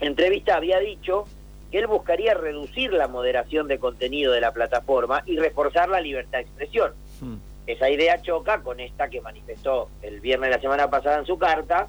entrevista 0.00 0.56
había 0.56 0.78
dicho 0.80 1.24
que 1.70 1.78
él 1.78 1.86
buscaría 1.86 2.34
reducir 2.34 2.92
la 2.92 3.08
moderación 3.08 3.66
de 3.68 3.78
contenido 3.78 4.32
de 4.32 4.40
la 4.40 4.52
plataforma 4.52 5.22
y 5.26 5.38
reforzar 5.38 5.88
la 5.88 6.00
libertad 6.00 6.38
de 6.38 6.42
expresión. 6.44 6.92
Mm. 7.20 7.36
Esa 7.66 7.90
idea 7.90 8.22
choca 8.22 8.62
con 8.62 8.80
esta 8.80 9.08
que 9.08 9.20
manifestó 9.20 9.88
el 10.02 10.20
viernes 10.20 10.50
de 10.50 10.56
la 10.56 10.62
semana 10.62 10.90
pasada 10.90 11.18
en 11.18 11.26
su 11.26 11.38
carta, 11.38 11.88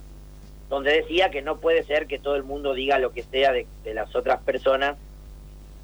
donde 0.69 0.91
decía 0.91 1.29
que 1.29 1.41
no 1.41 1.57
puede 1.57 1.83
ser 1.83 2.07
que 2.07 2.19
todo 2.19 2.35
el 2.35 2.43
mundo 2.43 2.73
diga 2.73 2.99
lo 2.99 3.13
que 3.13 3.23
sea 3.23 3.51
de, 3.51 3.67
de 3.83 3.93
las 3.93 4.15
otras 4.15 4.41
personas 4.41 4.97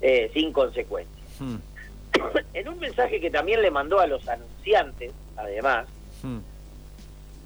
eh, 0.02 0.32
sin 0.34 0.52
consecuencias. 0.52 1.40
Mm. 1.40 1.56
en 2.54 2.70
un 2.70 2.80
mensaje 2.80 3.22
que 3.22 3.30
también 3.30 3.62
le 3.62 3.72
mandó 3.72 4.00
a 4.00 4.08
los 4.08 4.28
anunciantes, 4.28 5.12
además, 5.38 5.88
Mm. 6.24 6.40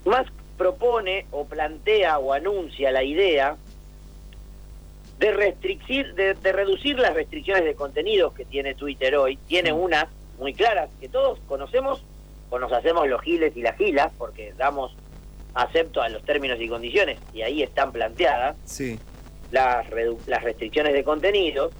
Musk 0.05 0.31
propone 0.57 1.25
o 1.31 1.45
plantea 1.45 2.19
o 2.19 2.33
anuncia 2.33 2.91
la 2.91 3.03
idea 3.03 3.57
de 5.19 5.31
restricir, 5.31 6.13
de, 6.13 6.35
de 6.35 6.51
reducir 6.51 6.97
las 6.99 7.13
restricciones 7.13 7.65
de 7.65 7.75
contenidos 7.75 8.33
que 8.33 8.45
tiene 8.45 8.75
Twitter 8.75 9.15
hoy. 9.15 9.37
Tiene 9.47 9.73
unas 9.73 10.05
muy 10.39 10.53
claras 10.53 10.89
que 10.99 11.09
todos 11.09 11.39
conocemos 11.47 12.03
o 12.49 12.59
nos 12.59 12.71
hacemos 12.71 13.07
los 13.07 13.21
giles 13.21 13.55
y 13.55 13.61
las 13.61 13.77
gilas 13.77 14.11
porque 14.17 14.53
damos 14.57 14.95
acepto 15.53 16.01
a 16.01 16.09
los 16.09 16.23
términos 16.23 16.59
y 16.61 16.67
condiciones 16.69 17.19
y 17.33 17.41
ahí 17.41 17.63
están 17.63 17.91
planteadas 17.91 18.55
Sí. 18.65 18.99
las, 19.51 19.87
redu- 19.89 20.19
las 20.27 20.43
restricciones 20.43 20.93
de 20.93 21.03
contenidos 21.03 21.73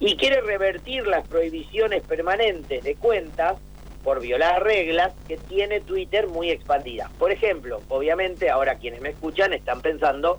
y 0.00 0.16
quiere 0.16 0.40
revertir 0.40 1.06
las 1.06 1.26
prohibiciones 1.26 2.02
permanentes 2.02 2.84
de 2.84 2.94
cuentas 2.94 3.56
por 4.04 4.20
violar 4.20 4.62
reglas 4.62 5.12
que 5.26 5.36
tiene 5.36 5.80
Twitter 5.80 6.28
muy 6.28 6.50
expandidas. 6.50 7.10
Por 7.14 7.32
ejemplo, 7.32 7.80
obviamente 7.88 8.48
ahora 8.48 8.76
quienes 8.76 9.00
me 9.00 9.10
escuchan 9.10 9.52
están 9.52 9.80
pensando 9.80 10.38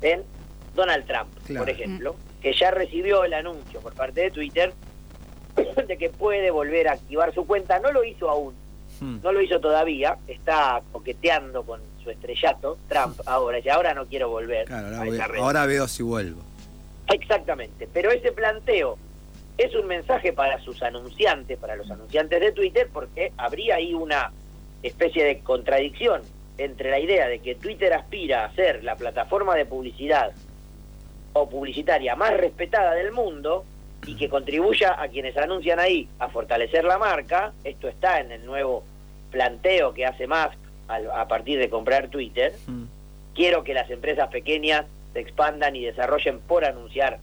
en 0.00 0.22
Donald 0.74 1.06
Trump, 1.06 1.28
Claro. 1.44 1.64
por 1.66 1.70
ejemplo, 1.70 2.16
que 2.40 2.52
ya 2.54 2.70
recibió 2.70 3.24
el 3.24 3.34
anuncio 3.34 3.80
por 3.80 3.92
parte 3.94 4.22
de 4.22 4.30
Twitter 4.30 4.72
de 5.86 5.98
que 5.98 6.10
puede 6.10 6.50
volver 6.50 6.88
a 6.88 6.92
activar 6.92 7.32
su 7.34 7.46
cuenta. 7.46 7.78
No 7.78 7.92
lo 7.92 8.04
hizo 8.04 8.28
aún, 8.30 8.54
Mm. 9.00 9.20
no 9.22 9.30
lo 9.32 9.40
hizo 9.40 9.60
todavía, 9.60 10.18
está 10.26 10.82
coqueteando 10.90 11.62
con 11.62 11.80
su 12.02 12.10
estrellato, 12.10 12.78
Trump, 12.88 13.20
ahora, 13.26 13.60
y 13.60 13.68
ahora 13.68 13.94
no 13.94 14.06
quiero 14.06 14.28
volver 14.28 14.64
Claro, 14.66 15.00
a 15.00 15.06
esa 15.06 15.26
red. 15.28 15.38
ahora 15.40 15.66
veo 15.66 15.86
si 15.86 16.02
vuelvo. 16.02 16.40
Exactamente, 17.12 17.88
pero 17.92 18.10
ese 18.10 18.32
planteo 18.32 18.98
es 19.56 19.74
un 19.76 19.86
mensaje 19.86 20.32
para 20.32 20.58
sus 20.60 20.82
anunciantes, 20.82 21.58
para 21.58 21.76
los 21.76 21.88
anunciantes 21.90 22.40
de 22.40 22.50
Twitter, 22.52 22.88
porque 22.92 23.32
habría 23.36 23.76
ahí 23.76 23.94
una 23.94 24.32
especie 24.82 25.24
de 25.24 25.38
contradicción 25.40 26.22
entre 26.58 26.90
la 26.90 26.98
idea 26.98 27.28
de 27.28 27.38
que 27.38 27.54
Twitter 27.54 27.92
aspira 27.92 28.44
a 28.46 28.54
ser 28.54 28.82
la 28.82 28.96
plataforma 28.96 29.54
de 29.54 29.64
publicidad 29.64 30.32
o 31.34 31.48
publicitaria 31.48 32.16
más 32.16 32.36
respetada 32.36 32.94
del 32.94 33.12
mundo 33.12 33.64
y 34.06 34.14
que 34.16 34.28
contribuya 34.28 35.00
a 35.00 35.08
quienes 35.08 35.36
anuncian 35.36 35.78
ahí 35.78 36.08
a 36.18 36.28
fortalecer 36.28 36.84
la 36.84 36.98
marca. 36.98 37.52
Esto 37.64 37.88
está 37.88 38.20
en 38.20 38.32
el 38.32 38.44
nuevo 38.46 38.84
planteo 39.30 39.92
que 39.92 40.06
hace 40.06 40.26
Musk 40.26 40.56
al- 40.88 41.10
a 41.10 41.28
partir 41.28 41.58
de 41.58 41.68
comprar 41.68 42.08
Twitter 42.08 42.54
Mm. 42.66 42.84
quiero 43.34 43.62
que 43.64 43.74
las 43.74 43.90
empresas 43.90 44.28
pequeñas 44.28 44.86
se 45.12 45.20
expandan 45.20 45.76
y 45.76 45.84
desarrollen 45.84 46.40
por 46.40 46.64
anunciar 46.64 47.18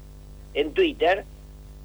en 0.53 0.73
Twitter, 0.73 1.23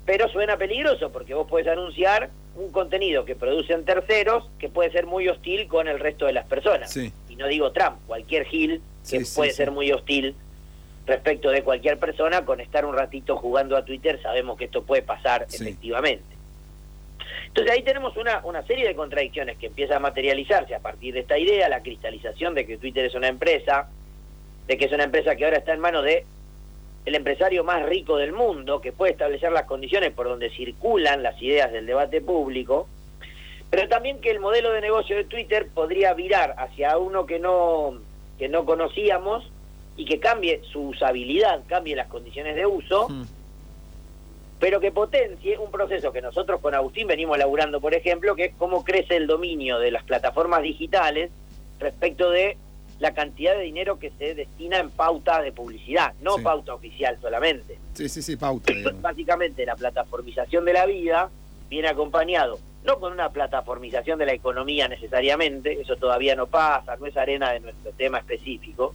pero 0.07 0.29
suena 0.29 0.57
peligroso 0.57 1.11
porque 1.11 1.35
vos 1.35 1.47
puedes 1.49 1.67
anunciar 1.69 2.31
un 2.57 2.71
contenido 2.71 3.25
que 3.25 3.35
producen 3.37 3.85
terceros 3.85 4.49
que 4.59 4.69
puede 4.69 4.91
ser 4.93 5.07
muy 5.07 5.29
hostil 5.29 5.67
con 5.69 5.89
el 5.89 5.99
resto 5.99 6.27
de 6.27 6.33
las 6.33 6.47
personas. 6.47 6.93
Sí. 6.93 7.13
Y 7.29 7.37
no 7.37 7.47
digo 7.47 7.73
Trump, 7.73 7.97
cualquier 8.07 8.45
Gil 8.45 8.83
que 9.09 9.25
sí, 9.25 9.35
puede 9.37 9.51
sí. 9.51 9.57
ser 9.57 9.71
muy 9.71 9.91
hostil 9.93 10.35
respecto 11.11 11.51
de 11.51 11.63
cualquier 11.63 11.99
persona, 11.99 12.45
con 12.45 12.61
estar 12.61 12.85
un 12.87 12.95
ratito 12.97 13.37
jugando 13.37 13.77
a 13.77 13.85
Twitter 13.85 14.21
sabemos 14.23 14.57
que 14.57 14.65
esto 14.65 14.83
puede 14.83 15.03
pasar 15.03 15.45
Sí. 15.49 15.63
efectivamente. 15.65 16.25
Entonces 17.47 17.73
ahí 17.73 17.83
tenemos 17.83 18.17
una, 18.17 18.41
una 18.45 18.63
serie 18.67 18.87
de 18.87 18.95
contradicciones 18.95 19.59
que 19.59 19.67
empieza 19.67 19.97
a 19.97 19.99
materializarse 20.01 20.75
a 20.75 20.79
partir 20.81 21.15
de 21.15 21.21
esta 21.21 21.37
idea, 21.39 21.69
la 21.69 21.83
cristalización 21.83 22.55
de 22.55 22.65
que 22.67 22.79
Twitter 22.79 23.05
es 23.05 23.15
una 23.15 23.29
empresa, 23.29 23.89
de 24.67 24.79
que 24.79 24.85
es 24.87 24.93
una 24.93 25.05
empresa 25.05 25.35
que 25.37 25.45
ahora 25.45 25.59
está 25.59 25.73
en 25.75 25.81
manos 25.81 26.05
de 26.05 26.25
el 27.07 27.15
empresario 27.15 27.65
más 27.65 27.85
rico 27.87 28.17
del 28.19 28.33
mundo, 28.33 28.81
que 28.81 28.93
puede 28.93 29.13
establecer 29.13 29.51
las 29.53 29.65
condiciones 29.65 30.13
por 30.13 30.29
donde 30.29 30.51
circulan 30.51 31.23
las 31.23 31.41
ideas 31.43 31.73
del 31.73 31.87
debate 31.87 32.21
público, 32.21 32.89
pero 33.71 33.89
también 33.89 34.21
que 34.21 34.31
el 34.31 34.39
modelo 34.39 34.73
de 34.73 34.81
negocio 34.81 35.17
de 35.17 35.25
Twitter 35.25 35.69
podría 35.75 36.13
virar 36.15 36.55
hacia 36.59 36.99
uno 36.99 37.25
que 37.27 37.39
no, 37.39 37.95
que 38.39 38.49
no 38.49 38.65
conocíamos 38.65 39.51
y 39.97 40.05
que 40.05 40.19
cambie 40.21 40.61
su 40.73 40.81
usabilidad, 40.89 41.63
cambie 41.67 41.95
las 41.97 42.09
condiciones 42.09 42.57
de 42.57 42.67
uso, 42.67 43.09
Mm. 43.09 43.23
pero 44.59 44.81
que 44.81 44.93
potencie 44.93 45.59
un 45.59 45.71
proceso 45.71 46.13
que 46.13 46.21
nosotros 46.21 46.61
con 46.61 46.75
Agustín 46.75 47.07
venimos 47.07 47.39
laburando, 47.39 47.81
por 47.81 47.95
ejemplo, 47.95 48.35
que 48.37 48.47
es 48.47 48.55
cómo 48.59 48.85
crece 48.85 49.17
el 49.17 49.27
dominio 49.27 49.79
de 49.79 49.91
las 49.91 50.05
plataformas 50.05 50.63
digitales 50.63 51.31
respecto 51.79 52.31
de 52.31 52.57
la 52.99 53.15
cantidad 53.15 53.55
de 53.57 53.63
dinero 53.63 53.99
que 53.99 54.11
se 54.19 54.35
destina 54.35 54.79
en 54.79 54.91
pauta 54.91 55.41
de 55.41 55.53
publicidad, 55.53 56.13
no 56.21 56.37
Sí. 56.37 56.43
pauta 56.43 56.75
oficial 56.75 57.17
solamente. 57.23 57.79
Sí, 57.95 58.09
sí, 58.11 58.21
sí, 58.21 58.37
pauta. 58.37 58.71
digamos. 58.73 59.01
Básicamente 59.01 59.65
la 59.65 59.75
plataformización 59.77 60.67
de 60.67 60.73
la 60.75 60.85
vida 60.85 61.31
viene 61.71 61.89
acompañado 61.89 62.59
no 62.85 62.99
con 62.99 63.13
una 63.13 63.31
plataformización 63.31 64.19
de 64.19 64.25
la 64.27 64.33
economía 64.33 64.89
necesariamente, 64.89 65.81
eso 65.83 65.97
todavía 65.97 66.35
no 66.35 66.47
pasa, 66.47 66.97
no 66.97 67.05
es 67.07 67.15
arena 67.17 67.53
de 67.53 67.61
nuestro 67.61 67.93
tema 67.93 68.19
específico, 68.19 68.95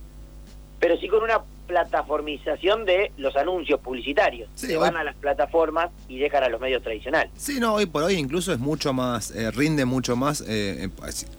pero 0.80 0.98
sí 0.98 1.08
con 1.08 1.24
una 1.24 1.42
plataformización 1.68 2.86
de 2.86 3.12
los 3.18 3.36
anuncios 3.36 3.80
publicitarios, 3.80 4.50
Sí, 4.56 4.68
que 4.68 4.78
hoy- 4.78 4.82
van 4.84 4.98
a 4.98 5.04
las 5.04 5.16
plataformas 5.16 5.90
y 6.08 6.20
dejan 6.20 6.44
a 6.44 6.50
los 6.50 6.62
medios 6.62 6.84
tradicionales. 6.84 7.32
Sí, 7.38 7.60
no, 7.60 7.74
hoy 7.74 7.86
por 7.88 8.04
hoy 8.04 8.16
incluso 8.16 8.54
es 8.54 8.60
mucho 8.60 8.94
más, 8.94 9.32
eh, 9.32 9.50
rinde 9.52 9.86
mucho 9.86 10.16
más, 10.16 10.42
eh, 10.42 10.86
eh, 10.86 10.90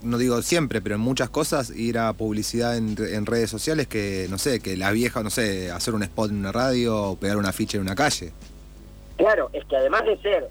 no 0.01 0.17
digo 0.17 0.41
siempre, 0.41 0.81
pero 0.81 0.95
en 0.95 1.01
muchas 1.01 1.29
cosas 1.29 1.69
ir 1.69 1.97
a 1.97 2.11
publicidad 2.13 2.75
en, 2.77 2.95
en 2.99 3.25
redes 3.25 3.49
sociales 3.49 3.87
que, 3.87 4.27
no 4.29 4.37
sé, 4.37 4.59
que 4.59 4.75
la 4.75 4.91
vieja, 4.91 5.23
no 5.23 5.29
sé, 5.29 5.71
hacer 5.71 5.93
un 5.93 6.03
spot 6.03 6.31
en 6.31 6.37
una 6.39 6.51
radio 6.51 7.11
o 7.11 7.15
pegar 7.15 7.37
una 7.37 7.53
ficha 7.53 7.77
en 7.77 7.83
una 7.83 7.95
calle. 7.95 8.31
Claro, 9.17 9.49
es 9.53 9.63
que 9.65 9.77
además 9.77 10.03
de 10.05 10.17
ser 10.21 10.49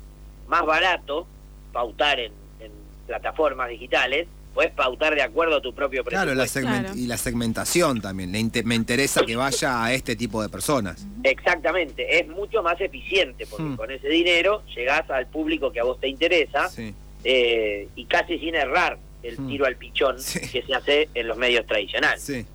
más 0.49 0.65
barato 0.65 1.27
pautar 1.73 2.19
en, 2.19 2.33
en 2.61 2.73
plataformas 3.07 3.69
digitales, 3.69 4.27
puedes 4.57 4.73
pautar 4.73 5.15
de 5.15 5.21
acuerdo 5.21 5.57
a 5.57 5.61
tu 5.61 5.75
propio 5.75 6.03
Claro, 6.03 6.33
presupuesto. 6.33 6.61
la 6.61 6.67
segment- 6.71 6.85
Claro. 6.87 6.99
y 6.99 7.07
la 7.07 7.17
segmentación 7.19 8.01
también. 8.01 8.33
Le 8.33 8.63
me 8.65 8.75
interesa 8.75 9.21
que 9.27 9.37
vaya 9.37 9.85
a 9.85 9.93
este 9.93 10.17
tipo 10.17 10.41
de 10.43 10.49
personas. 10.49 11.07
Exactamente, 11.23 12.19
es 12.19 12.27
mucho 12.27 12.63
más 12.63 12.81
eficiente 12.81 13.47
porque 13.47 13.65
Hmm. 13.65 13.77
con 13.77 13.91
ese 13.91 14.09
dinero 14.09 14.63
llegás 14.75 15.09
al 15.11 15.27
público 15.27 15.71
que 15.71 15.81
a 15.81 15.85
vos 15.85 16.01
te 16.01 16.09
interesa 16.09 16.71
Sí. 16.71 16.95
eh, 17.23 17.89
y 17.97 18.07
casi 18.07 18.39
sin 18.39 18.55
errar 18.55 18.99
el 19.23 19.39
Hmm. 19.39 19.47
tiro 19.49 19.67
al 19.67 19.77
pichón 19.77 20.19
Sí. 20.21 20.41
que 20.41 20.63
se 20.63 20.75
hace 20.75 21.11
en 21.13 21.29
los 21.29 21.37
medios 21.37 21.67
tradicionales. 21.67 22.23
Sí. 22.23 22.47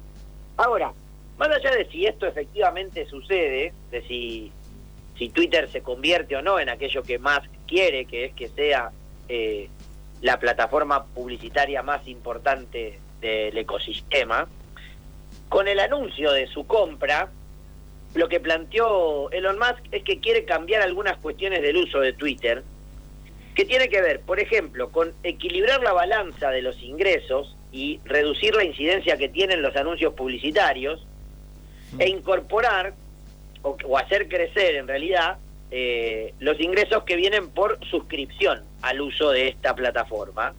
Ahora, 0.58 0.92
más 1.38 1.50
allá 1.50 1.70
de 1.76 1.88
si 1.92 2.08
esto 2.08 2.26
efectivamente 2.26 3.06
sucede, 3.06 3.74
de 3.92 4.02
si, 4.08 4.52
si 5.20 5.30
Twitter 5.30 5.70
se 5.72 5.82
convierte 5.82 6.36
o 6.36 6.42
no 6.42 6.60
en 6.60 6.70
aquello 6.70 7.04
que 7.04 7.20
más 7.20 7.42
quiere, 7.68 8.06
que 8.06 8.26
es 8.26 8.34
que 8.34 8.48
sea 8.50 8.90
eh, 9.30 9.70
la 10.22 10.40
plataforma 10.40 11.06
publicitaria 11.06 11.82
más 11.82 12.08
importante 12.08 13.00
del 13.20 13.58
ecosistema, 13.58 14.48
con 15.50 15.68
el 15.68 15.80
anuncio 15.80 16.32
de 16.32 16.48
su 16.48 16.66
compra, 16.66 17.30
lo 18.14 18.30
que 18.30 18.40
planteó 18.40 19.32
Elon 19.32 19.58
Musk 19.58 19.84
es 19.92 20.04
que 20.04 20.20
quiere 20.20 20.46
cambiar 20.46 20.82
algunas 20.82 21.18
cuestiones 21.18 21.62
del 21.62 21.78
uso 21.78 22.00
de 22.00 22.14
Twitter, 22.14 22.64
que 23.56 23.66
tiene 23.66 23.90
que 23.90 24.02
ver, 24.02 24.22
por 24.22 24.40
ejemplo, 24.40 24.92
con 24.92 25.14
equilibrar 25.24 25.82
la 25.82 25.94
balanza 25.94 26.52
de 26.52 26.62
los 26.62 26.82
ingresos 26.82 27.56
y 27.72 28.00
reducir 28.06 28.56
la 28.56 28.64
incidencia 28.64 29.18
que 29.18 29.30
tienen 29.30 29.62
los 29.62 29.76
anuncios 29.76 30.14
publicitarios 30.14 31.06
e 32.00 32.10
incorporar 32.10 32.94
o, 33.62 33.98
hacer 33.98 34.28
crecer 34.30 34.76
en 34.76 34.88
realidad 34.88 35.38
eh, 35.70 36.34
los 36.40 36.60
ingresos 36.60 37.04
que 37.04 37.16
vienen 37.16 37.50
por 37.50 37.80
suscripción 37.86 38.71
al 38.82 39.02
uso 39.02 39.32
de 39.32 39.48
esta 39.48 39.76
plataforma. 39.76 40.54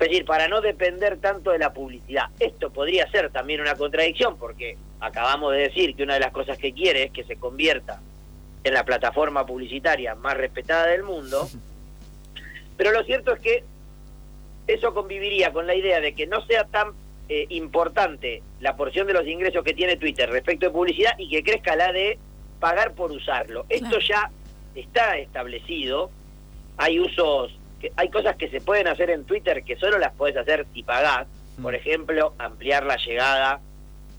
Es 0.00 0.08
decir, 0.08 0.24
para 0.24 0.48
no 0.48 0.60
depender 0.60 1.18
tanto 1.18 1.50
de 1.50 1.58
la 1.58 1.72
publicidad. 1.72 2.26
Esto 2.38 2.70
podría 2.70 3.10
ser 3.10 3.30
también 3.30 3.60
una 3.60 3.74
contradicción 3.74 4.36
porque 4.38 4.76
acabamos 5.00 5.52
de 5.52 5.60
decir 5.60 5.96
que 5.96 6.04
una 6.04 6.14
de 6.14 6.20
las 6.20 6.32
cosas 6.32 6.56
que 6.58 6.72
quiere 6.72 7.04
es 7.04 7.10
que 7.10 7.24
se 7.24 7.36
convierta 7.36 8.00
en 8.62 8.74
la 8.74 8.84
plataforma 8.84 9.44
publicitaria 9.44 10.14
más 10.14 10.36
respetada 10.36 10.86
del 10.86 11.02
mundo. 11.02 11.48
Pero 12.76 12.92
lo 12.92 13.02
cierto 13.04 13.32
es 13.32 13.40
que 13.40 13.64
eso 14.68 14.94
conviviría 14.94 15.52
con 15.52 15.66
la 15.66 15.74
idea 15.74 16.00
de 16.00 16.14
que 16.14 16.26
no 16.26 16.44
sea 16.46 16.64
tan 16.64 16.92
eh, 17.28 17.46
importante 17.50 18.42
la 18.60 18.76
porción 18.76 19.06
de 19.06 19.14
los 19.14 19.26
ingresos 19.26 19.64
que 19.64 19.74
tiene 19.74 19.96
Twitter 19.96 20.30
respecto 20.30 20.66
de 20.66 20.72
publicidad 20.72 21.12
y 21.18 21.28
que 21.28 21.42
crezca 21.42 21.74
la 21.74 21.92
de 21.92 22.18
pagar 22.60 22.94
por 22.94 23.10
usarlo. 23.10 23.66
Esto 23.68 23.98
ya 23.98 24.30
está 24.74 25.18
establecido. 25.18 26.10
Hay 26.78 26.98
usos, 27.00 27.58
que, 27.80 27.92
hay 27.96 28.08
cosas 28.08 28.36
que 28.36 28.48
se 28.48 28.60
pueden 28.60 28.86
hacer 28.88 29.10
en 29.10 29.24
Twitter 29.24 29.62
que 29.64 29.76
solo 29.76 29.98
las 29.98 30.14
puedes 30.14 30.36
hacer 30.36 30.66
si 30.72 30.82
pagás. 30.82 31.26
Por 31.60 31.74
ejemplo, 31.74 32.34
ampliar 32.38 32.86
la 32.86 32.96
llegada 32.96 33.60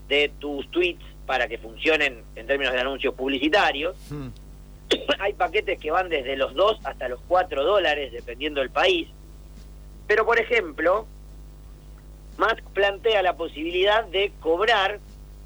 de 0.08 0.30
tus 0.38 0.70
tweets 0.70 1.02
para 1.24 1.48
que 1.48 1.56
funcionen 1.56 2.22
en 2.34 2.46
términos 2.46 2.74
de 2.74 2.80
anuncios 2.80 3.14
publicitarios. 3.14 3.96
Mm. 4.10 4.28
hay 5.20 5.32
paquetes 5.32 5.78
que 5.78 5.90
van 5.90 6.08
desde 6.08 6.36
los 6.36 6.54
2 6.54 6.80
hasta 6.84 7.08
los 7.08 7.20
4 7.28 7.64
dólares, 7.64 8.12
dependiendo 8.12 8.60
del 8.60 8.70
país. 8.70 9.08
Pero, 10.06 10.26
por 10.26 10.38
ejemplo, 10.38 11.06
Musk 12.38 12.64
plantea 12.72 13.22
la 13.22 13.36
posibilidad 13.36 14.04
de 14.04 14.32
cobrar 14.40 14.98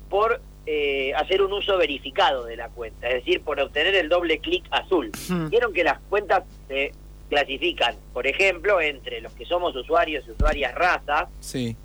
por 0.08 0.40
eh, 0.66 1.12
hacer 1.14 1.42
un 1.42 1.52
uso 1.52 1.76
verificado 1.76 2.44
de 2.44 2.56
la 2.56 2.68
cuenta, 2.68 3.08
es 3.08 3.16
decir, 3.16 3.42
por 3.42 3.60
obtener 3.60 3.94
el 3.94 4.08
doble 4.08 4.38
clic 4.38 4.64
azul. 4.70 5.10
Hmm. 5.28 5.50
Vieron 5.50 5.72
que 5.72 5.84
las 5.84 6.00
cuentas 6.08 6.44
se 6.68 6.92
clasifican, 7.28 7.96
por 8.12 8.26
ejemplo, 8.26 8.80
entre 8.80 9.20
los 9.20 9.32
que 9.32 9.44
somos 9.44 9.74
usuarios 9.76 10.24
y 10.26 10.30
usuarias 10.32 10.74
raza, 10.74 11.28
Sí. 11.40 11.76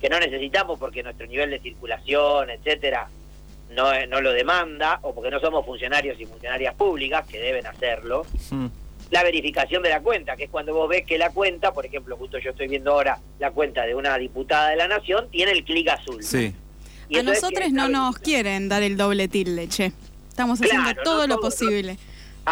que 0.00 0.08
no 0.08 0.18
necesitamos 0.20 0.78
porque 0.78 1.02
nuestro 1.02 1.26
nivel 1.26 1.50
de 1.50 1.58
circulación, 1.60 2.50
etcétera, 2.50 3.08
no, 3.70 3.90
no 4.06 4.20
lo 4.20 4.32
demanda, 4.32 4.98
o 5.02 5.14
porque 5.14 5.30
no 5.30 5.40
somos 5.40 5.64
funcionarios 5.66 6.18
y 6.20 6.26
funcionarias 6.26 6.74
públicas, 6.74 7.26
que 7.26 7.38
deben 7.38 7.66
hacerlo. 7.66 8.24
Mm. 8.50 8.66
La 9.10 9.22
verificación 9.22 9.82
de 9.82 9.88
la 9.90 10.00
cuenta, 10.00 10.36
que 10.36 10.44
es 10.44 10.50
cuando 10.50 10.74
vos 10.74 10.88
ves 10.88 11.04
que 11.06 11.18
la 11.18 11.30
cuenta, 11.30 11.72
por 11.72 11.86
ejemplo, 11.86 12.16
justo 12.16 12.38
yo 12.38 12.50
estoy 12.50 12.68
viendo 12.68 12.92
ahora 12.92 13.18
la 13.38 13.50
cuenta 13.50 13.86
de 13.86 13.94
una 13.94 14.16
diputada 14.18 14.70
de 14.70 14.76
la 14.76 14.86
Nación, 14.88 15.28
tiene 15.30 15.52
el 15.52 15.64
clic 15.64 15.88
azul. 15.88 16.22
Sí. 16.22 16.54
Y 17.08 17.18
A 17.18 17.22
nosotros 17.22 17.70
no 17.72 17.88
nos 17.88 18.18
quieren 18.18 18.68
dar 18.68 18.82
el 18.82 18.96
doble 18.98 19.28
tilde, 19.28 19.66
che. 19.68 19.92
Estamos 20.28 20.60
haciendo 20.60 20.84
Claro, 20.90 21.02
todo 21.04 21.26
no 21.26 21.34
lo 21.34 21.36
todos, 21.40 21.54
posible. 21.54 21.96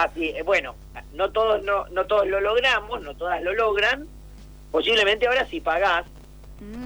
Así, 0.02 0.28
eh, 0.30 0.42
bueno, 0.42 0.74
no 1.14 1.30
todos 1.30 1.62
no, 1.64 1.86
no 1.88 2.04
todos 2.06 2.26
lo 2.26 2.40
logramos, 2.40 3.02
no 3.02 3.14
todas 3.16 3.42
lo 3.42 3.54
logran. 3.54 4.06
Posiblemente 4.70 5.26
ahora 5.26 5.46
si 5.46 5.60
pagás 5.60 6.04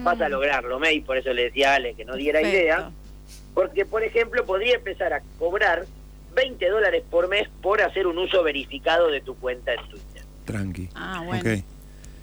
vas 0.02 0.20
a 0.20 0.28
lograrlo, 0.28 0.78
May, 0.78 1.00
por 1.00 1.16
eso 1.16 1.32
le 1.32 1.44
decía 1.44 1.72
a 1.72 1.74
Ale 1.76 1.94
que 1.94 2.04
no 2.04 2.14
diera 2.16 2.40
Mm. 2.40 2.42
Perfecto. 2.42 2.62
idea. 2.64 2.90
Porque, 3.54 3.84
por 3.84 4.02
ejemplo, 4.04 4.44
podría 4.44 4.74
empezar 4.76 5.12
a 5.12 5.22
cobrar 5.38 5.86
20 6.34 6.68
dólares 6.68 7.02
por 7.10 7.28
mes 7.28 7.48
por 7.62 7.80
hacer 7.82 8.06
un 8.06 8.18
uso 8.18 8.42
verificado 8.44 9.08
de 9.10 9.20
tu 9.20 9.34
cuenta 9.36 9.72
en 9.74 9.88
Twitter. 9.88 10.22
Tranqui. 10.44 10.88
Ah, 10.94 11.22
bueno. 11.26 11.40
Ok. 11.40 11.64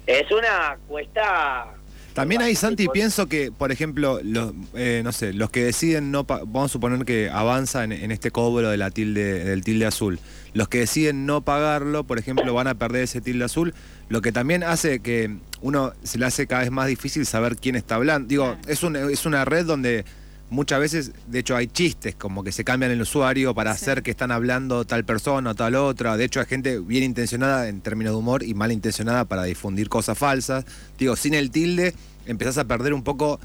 Es 0.06 0.30
una 0.30 0.78
cuesta... 0.88 1.74
También 2.14 2.40
hay, 2.42 2.54
Santi, 2.56 2.88
pienso 2.88 3.28
que, 3.28 3.52
por 3.52 3.70
ejemplo, 3.70 4.18
los, 4.24 4.52
eh, 4.74 5.02
no 5.04 5.12
sé, 5.12 5.32
los 5.34 5.50
que 5.50 5.62
deciden 5.64 6.10
no, 6.10 6.24
pa- 6.24 6.38
vamos 6.40 6.70
a 6.70 6.72
suponer 6.72 7.04
que 7.04 7.30
avanza 7.30 7.84
en, 7.84 7.92
en 7.92 8.10
este 8.10 8.30
cobro 8.32 8.70
de 8.70 8.76
la 8.76 8.90
tilde, 8.90 9.44
del 9.44 9.62
tilde 9.62 9.86
azul, 9.86 10.18
los 10.54 10.68
que 10.68 10.78
deciden 10.78 11.26
no 11.26 11.42
pagarlo, 11.42 12.04
por 12.04 12.18
ejemplo, 12.18 12.52
van 12.54 12.66
a 12.68 12.74
perder 12.74 13.02
ese 13.04 13.20
tilde 13.20 13.44
azul, 13.44 13.74
lo 14.08 14.22
que 14.22 14.32
también 14.32 14.62
hace 14.64 15.00
que 15.00 15.36
uno 15.60 15.92
se 16.02 16.18
le 16.18 16.26
hace 16.26 16.46
cada 16.46 16.62
vez 16.62 16.70
más 16.70 16.86
difícil 16.88 17.26
saber 17.26 17.56
quién 17.56 17.76
está 17.76 17.96
hablando. 17.96 18.28
Digo, 18.28 18.56
es, 18.66 18.82
un- 18.82 18.96
es 18.96 19.26
una 19.26 19.44
red 19.44 19.66
donde 19.66 20.04
muchas 20.50 20.80
veces, 20.80 21.12
de 21.26 21.40
hecho, 21.40 21.56
hay 21.56 21.66
chistes 21.66 22.14
como 22.14 22.42
que 22.42 22.52
se 22.52 22.64
cambian 22.64 22.90
el 22.90 23.02
usuario 23.02 23.54
para 23.54 23.74
Sí. 23.76 23.82
hacer 23.82 24.02
que 24.02 24.10
están 24.10 24.30
hablando 24.30 24.86
tal 24.86 25.04
persona 25.04 25.50
o 25.50 25.54
tal 25.54 25.74
otra. 25.74 26.16
De 26.16 26.24
hecho, 26.24 26.40
hay 26.40 26.46
gente 26.46 26.78
bien 26.78 27.04
intencionada 27.04 27.68
en 27.68 27.82
términos 27.82 28.14
de 28.14 28.18
humor 28.18 28.42
y 28.42 28.54
mal 28.54 28.72
intencionada 28.72 29.26
para 29.26 29.44
difundir 29.44 29.90
cosas 29.90 30.16
falsas. 30.16 30.64
Digo, 30.98 31.16
sin 31.16 31.34
el 31.34 31.50
tilde 31.50 31.94
empezás 32.24 32.56
a 32.56 32.64
perder 32.64 32.94
un 32.94 33.02
poco 33.04 33.38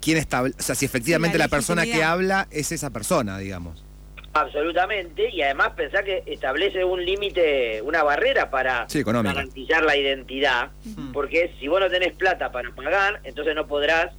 quién 0.00 0.18
está, 0.18 0.42
o 0.42 0.48
sea, 0.58 0.74
si 0.74 0.84
efectivamente 0.84 1.38
la 1.38 1.44
la, 1.44 1.48
persona 1.48 1.84
que 1.84 2.02
habla 2.02 2.48
es 2.50 2.72
esa 2.72 2.90
persona, 2.90 3.38
digamos. 3.38 3.84
Absolutamente, 4.34 5.30
y 5.30 5.42
además 5.42 5.70
pensar 5.76 6.04
que 6.04 6.24
establece 6.26 6.84
un 6.84 7.04
límite, 7.04 7.80
una 7.82 8.02
barrera 8.02 8.50
para 8.50 8.88
Sí, 8.88 9.04
garantizar 9.04 9.84
la 9.84 9.96
identidad, 9.96 10.70
porque 11.12 11.54
si 11.60 11.68
vos 11.68 11.80
no 11.80 11.88
tenés 11.88 12.14
plata 12.14 12.50
para 12.50 12.70
pagar, 12.72 13.20
entonces 13.22 13.54
no 13.54 13.66
podrás 13.68 14.12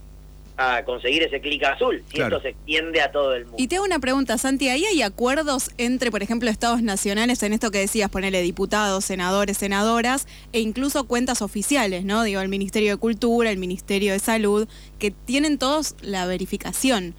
ah, 0.57 0.83
conseguir 0.85 1.21
ese 1.21 1.41
clic 1.41 1.61
azul, 1.65 2.01
si 2.07 2.15
Claro. 2.15 2.37
esto 2.37 2.43
se 2.43 2.49
extiende 2.53 3.01
a 3.01 3.11
todo 3.11 3.35
el 3.35 3.43
mundo. 3.43 3.57
Y 3.59 3.67
te 3.67 3.75
hago 3.75 3.83
una 3.83 3.99
pregunta, 3.99 4.37
Santi, 4.37 4.69
¿ahí 4.69 4.85
hay 4.85 5.01
acuerdos 5.01 5.69
entre, 5.77 6.11
por 6.11 6.23
ejemplo, 6.23 6.49
estados 6.49 6.81
nacionales 6.81 7.43
en 7.43 7.51
esto 7.51 7.69
que 7.71 7.79
decías, 7.79 8.09
ponerle 8.09 8.41
diputados, 8.41 9.03
senadores, 9.03 9.57
senadoras, 9.57 10.27
e 10.53 10.61
incluso 10.61 11.07
cuentas 11.07 11.41
oficiales, 11.41 12.05
¿no? 12.05 12.23
Digo, 12.23 12.39
el 12.39 12.47
Ministerio 12.47 12.91
de 12.91 12.97
Cultura, 12.97 13.51
el 13.51 13.57
Ministerio 13.57 14.13
de 14.13 14.19
Salud, 14.19 14.65
que 14.97 15.11
tienen 15.11 15.57
todos 15.57 15.95
la 16.01 16.25
verificación. 16.25 17.15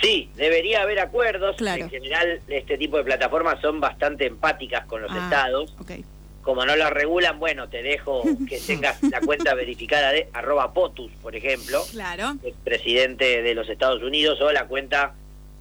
Sí, 0.00 0.30
debería 0.36 0.82
haber 0.82 0.98
acuerdos, 1.00 1.56
Claro. 1.56 1.84
en 1.84 1.90
general 1.90 2.40
este 2.48 2.76
tipo 2.78 2.96
de 2.96 3.04
plataformas 3.04 3.60
son 3.60 3.80
bastante 3.80 4.26
empáticas 4.26 4.84
con 4.86 5.02
los 5.02 5.10
Ah, 5.12 5.18
estados, 5.24 5.74
como 6.42 6.64
no 6.66 6.74
lo 6.74 6.90
regulan, 6.90 7.38
bueno, 7.38 7.68
te 7.68 7.82
dejo 7.82 8.22
que 8.48 8.58
tengas 8.58 9.00
la 9.04 9.20
cuenta 9.20 9.54
verificada 9.54 10.10
de 10.12 10.28
arroba 10.32 10.72
POTUS, 10.72 11.12
por 11.22 11.36
ejemplo, 11.36 11.82
Claro. 11.92 12.32
el 12.42 12.54
presidente 12.64 13.42
de 13.42 13.54
los 13.54 13.68
Estados 13.68 14.02
Unidos 14.02 14.40
o 14.40 14.50
la 14.50 14.66
cuenta 14.66 15.14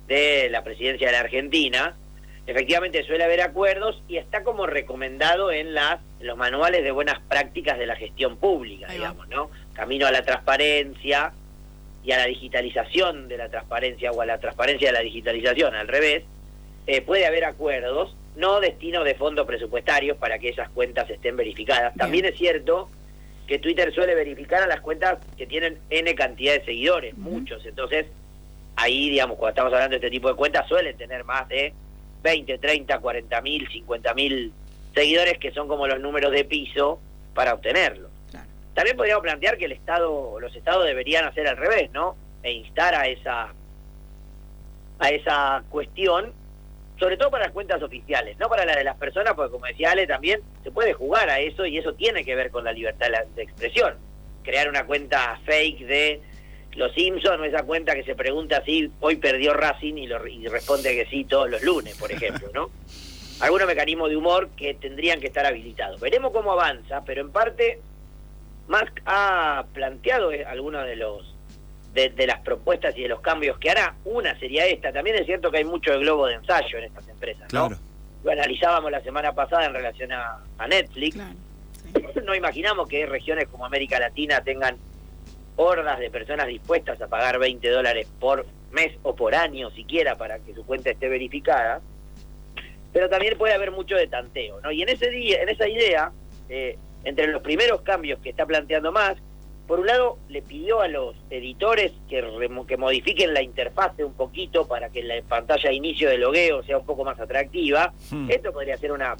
de 0.07 0.49
la 0.49 0.63
presidencia 0.63 1.07
de 1.07 1.13
la 1.13 1.19
Argentina. 1.19 1.95
Efectivamente 2.47 3.03
suele 3.03 3.23
haber 3.23 3.41
acuerdos 3.41 4.01
y 4.07 4.17
está 4.17 4.43
como 4.43 4.65
recomendado 4.65 5.51
en 5.51 5.75
las 5.75 5.99
en 6.19 6.27
los 6.27 6.37
manuales 6.37 6.83
de 6.83 6.91
buenas 6.91 7.19
prácticas 7.29 7.77
de 7.77 7.85
la 7.85 7.95
gestión 7.95 8.37
pública, 8.37 8.91
digamos, 8.91 9.27
¿no? 9.29 9.49
Camino 9.73 10.05
a 10.07 10.11
la 10.11 10.23
transparencia 10.23 11.31
y 12.03 12.11
a 12.11 12.17
la 12.17 12.25
digitalización 12.25 13.27
de 13.27 13.37
la 13.37 13.49
transparencia 13.49 14.11
o 14.11 14.21
a 14.21 14.25
la 14.25 14.39
transparencia 14.39 14.89
de 14.89 14.93
la 14.93 15.01
digitalización, 15.01 15.75
al 15.75 15.87
revés, 15.87 16.23
eh, 16.87 17.01
puede 17.01 17.25
haber 17.25 17.45
acuerdos, 17.45 18.15
no 18.35 18.59
destino 18.59 19.03
de 19.03 19.15
fondos 19.15 19.45
presupuestarios 19.45 20.17
para 20.17 20.39
que 20.39 20.49
esas 20.49 20.69
cuentas 20.69 21.09
estén 21.09 21.37
verificadas. 21.37 21.93
También 21.95 22.25
es 22.25 22.37
cierto 22.37 22.89
que 23.45 23.59
Twitter 23.59 23.93
suele 23.93 24.15
verificar 24.15 24.63
a 24.63 24.67
las 24.67 24.81
cuentas 24.81 25.19
que 25.37 25.45
tienen 25.45 25.77
N 25.89 26.15
cantidad 26.15 26.53
de 26.53 26.65
seguidores, 26.65 27.17
muchos. 27.17 27.65
Entonces, 27.65 28.07
ahí, 28.75 29.09
digamos, 29.09 29.37
cuando 29.37 29.49
estamos 29.51 29.73
hablando 29.73 29.91
de 29.91 29.97
este 29.97 30.09
tipo 30.09 30.29
de 30.29 30.35
cuentas, 30.35 30.67
suelen 30.67 30.97
tener 30.97 31.23
más 31.23 31.47
de 31.49 31.73
20, 32.23 32.57
30, 32.57 32.99
40 32.99 33.41
mil, 33.41 33.67
50 33.67 34.13
mil 34.13 34.53
seguidores, 34.95 35.37
que 35.37 35.51
son 35.51 35.67
como 35.67 35.87
los 35.87 35.99
números 35.99 36.31
de 36.31 36.45
piso 36.45 36.99
para 37.33 37.53
obtenerlo. 37.53 38.09
También 38.73 38.95
podríamos 38.95 39.23
plantear 39.23 39.57
que 39.57 39.65
el 39.65 39.73
Estado, 39.73 40.39
los 40.39 40.55
Estados 40.55 40.85
deberían 40.85 41.25
hacer 41.25 41.47
al 41.47 41.57
revés, 41.57 41.91
¿no? 41.91 42.15
E 42.41 42.51
instar 42.51 42.95
a 42.95 43.07
esa, 43.07 43.53
a 44.99 45.09
esa 45.09 45.63
cuestión, 45.69 46.33
sobre 46.97 47.17
todo 47.17 47.31
para 47.31 47.45
las 47.45 47.53
cuentas 47.53 47.81
oficiales, 47.83 48.37
no 48.39 48.47
para 48.47 48.65
la 48.65 48.75
de 48.75 48.83
las 48.83 48.95
personas, 48.95 49.33
porque 49.33 49.51
como 49.51 49.65
decía 49.65 49.91
Ale, 49.91 50.07
también 50.07 50.41
se 50.63 50.71
puede 50.71 50.93
jugar 50.93 51.29
a 51.29 51.39
eso 51.39 51.65
y 51.65 51.77
eso 51.77 51.93
tiene 51.93 52.23
que 52.23 52.35
ver 52.35 52.49
con 52.49 52.63
la 52.63 52.71
libertad 52.71 53.07
de, 53.35 53.43
expresión. 53.43 53.95
Crear 54.43 54.69
una 54.69 54.85
cuenta 54.85 55.39
fake 55.45 55.85
de 55.85 56.21
los 56.73 56.93
Simpsons 56.93 57.41
o 57.41 57.43
esa 57.43 57.63
cuenta 57.63 57.93
que 57.93 58.03
se 58.03 58.15
pregunta 58.15 58.63
si 58.63 58.89
hoy 59.01 59.17
perdió 59.17 59.53
Racing 59.53 59.95
y, 59.95 60.07
lo, 60.07 60.25
y 60.25 60.47
responde 60.47 60.95
que 60.95 61.05
sí 61.07 61.25
todos 61.25 61.49
los 61.49 61.61
lunes, 61.61 61.95
por 61.97 62.11
ejemplo, 62.11 62.49
¿no? 62.53 62.71
Algunos 63.41 63.67
mecanismos 63.67 64.09
de 64.09 64.15
humor 64.15 64.49
que 64.55 64.75
tendrían 64.75 65.19
que 65.19 65.27
estar 65.27 65.45
habilitados. 65.45 65.99
Veremos 65.99 66.31
cómo 66.31 66.53
avanza, 66.53 67.03
pero 67.03 67.21
en 67.21 67.31
parte 67.31 67.79
Musk 68.71 69.01
ha 69.05 69.65
planteado 69.73 70.31
eh, 70.31 70.45
algunos 70.45 70.85
de 70.85 70.95
los 70.95 71.35
de, 71.93 72.09
de 72.09 72.25
las 72.25 72.39
propuestas 72.39 72.97
y 72.97 73.01
de 73.01 73.09
los 73.09 73.19
cambios 73.19 73.57
que 73.59 73.69
hará. 73.69 73.95
Una 74.05 74.37
sería 74.39 74.65
esta. 74.65 74.93
También 74.93 75.17
es 75.17 75.25
cierto 75.25 75.51
que 75.51 75.57
hay 75.57 75.65
mucho 75.65 75.91
de 75.91 75.99
globo 75.99 76.27
de 76.27 76.35
ensayo 76.35 76.77
en 76.77 76.85
estas 76.85 77.07
empresas, 77.09 77.51
¿no? 77.53 77.67
Claro. 77.67 77.81
Lo 78.23 78.31
analizábamos 78.31 78.91
la 78.91 79.01
semana 79.01 79.33
pasada 79.33 79.65
en 79.65 79.73
relación 79.73 80.11
a, 80.13 80.39
a 80.57 80.67
Netflix. 80.67 81.15
Claro. 81.15 81.35
No 82.25 82.35
imaginamos 82.35 82.87
que 82.87 83.05
regiones 83.05 83.47
como 83.49 83.65
América 83.65 83.99
Latina 83.99 84.41
tengan 84.41 84.77
hordas 85.57 85.99
de 85.99 86.09
personas 86.09 86.47
dispuestas 86.47 87.01
a 87.01 87.07
pagar 87.07 87.39
20 87.39 87.67
dólares 87.69 88.07
por 88.19 88.45
mes 88.71 88.93
o 89.03 89.15
por 89.15 89.35
año 89.35 89.69
siquiera 89.71 90.15
para 90.15 90.39
que 90.39 90.53
su 90.53 90.65
cuenta 90.65 90.91
esté 90.91 91.09
verificada. 91.09 91.81
Pero 92.93 93.09
también 93.09 93.37
puede 93.37 93.53
haber 93.53 93.71
mucho 93.71 93.95
de 93.95 94.07
tanteo, 94.07 94.61
¿no? 94.61 94.71
Y 94.71 94.81
en 94.81 94.89
ese 94.89 95.09
día, 95.09 95.41
en 95.41 95.49
esa 95.49 95.67
idea, 95.67 96.11
eh, 96.49 96.77
entre 97.03 97.27
los 97.27 97.41
primeros 97.41 97.81
cambios 97.81 98.19
que 98.19 98.29
está 98.29 98.45
planteando 98.45 98.91
más, 98.91 99.17
por 99.67 99.79
un 99.79 99.87
lado 99.87 100.17
le 100.27 100.41
pidió 100.41 100.81
a 100.81 100.87
los 100.87 101.15
editores 101.29 101.93
que, 102.09 102.21
que 102.67 102.77
modifiquen 102.77 103.33
la 103.33 103.41
interfase 103.41 104.03
un 104.03 104.13
poquito 104.13 104.67
para 104.67 104.89
que 104.89 105.01
la 105.03 105.21
pantalla 105.21 105.69
de 105.69 105.75
inicio 105.75 106.09
de 106.09 106.17
logueo 106.17 106.61
sea 106.63 106.77
un 106.77 106.85
poco 106.85 107.05
más 107.05 107.19
atractiva. 107.19 107.93
Hmm. 108.09 108.29
Esto 108.29 108.51
podría 108.51 108.75
ser 108.77 108.91
una 108.91 109.15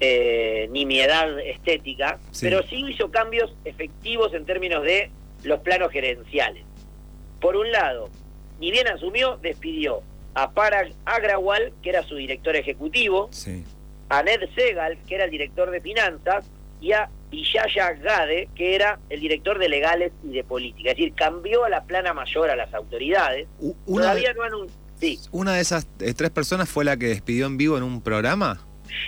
eh, 0.00 0.68
nimiedad 0.70 1.40
estética, 1.40 2.18
Sí. 2.30 2.46
pero 2.46 2.62
sí 2.64 2.84
hizo 2.88 3.10
cambios 3.10 3.52
efectivos 3.64 4.32
en 4.34 4.44
términos 4.44 4.82
de 4.84 5.10
los 5.44 5.60
planos 5.60 5.90
gerenciales. 5.90 6.64
Por 7.40 7.56
un 7.56 7.70
lado, 7.72 8.08
ni 8.60 8.70
bien 8.70 8.86
asumió, 8.88 9.38
despidió 9.38 10.02
a 10.34 10.50
Parag 10.52 10.92
Agrawal, 11.04 11.72
que 11.82 11.90
era 11.90 12.02
su 12.02 12.16
director 12.16 12.54
ejecutivo, 12.54 13.28
Sí. 13.32 13.64
a 14.08 14.22
Ned 14.22 14.40
Segal, 14.54 14.98
que 15.08 15.14
era 15.16 15.24
el 15.24 15.30
director 15.30 15.70
de 15.70 15.80
finanzas, 15.80 16.48
y 16.80 16.92
a 16.92 17.08
Villaya 17.30 17.92
Gade, 17.92 18.48
que 18.54 18.74
era 18.74 18.98
el 19.10 19.20
director 19.20 19.58
de 19.58 19.68
legales 19.68 20.12
y 20.24 20.28
de 20.28 20.44
política. 20.44 20.90
Es 20.90 20.96
decir, 20.96 21.14
cambió 21.14 21.64
a 21.64 21.68
la 21.68 21.84
plana 21.84 22.14
mayor 22.14 22.50
a 22.50 22.56
las 22.56 22.72
autoridades. 22.74 23.46
Una, 23.86 24.02
Todavía 24.02 24.32
no 24.34 24.42
anun- 24.42 24.70
Sí, 25.00 25.18
una 25.30 25.54
de 25.54 25.60
esas 25.60 25.86
eh, 26.00 26.12
tres 26.14 26.30
personas 26.30 26.68
fue 26.68 26.84
la 26.84 26.96
que 26.96 27.06
despidió 27.06 27.46
en 27.46 27.56
vivo 27.56 27.76
en 27.76 27.84
un 27.84 28.00
programa. 28.02 28.60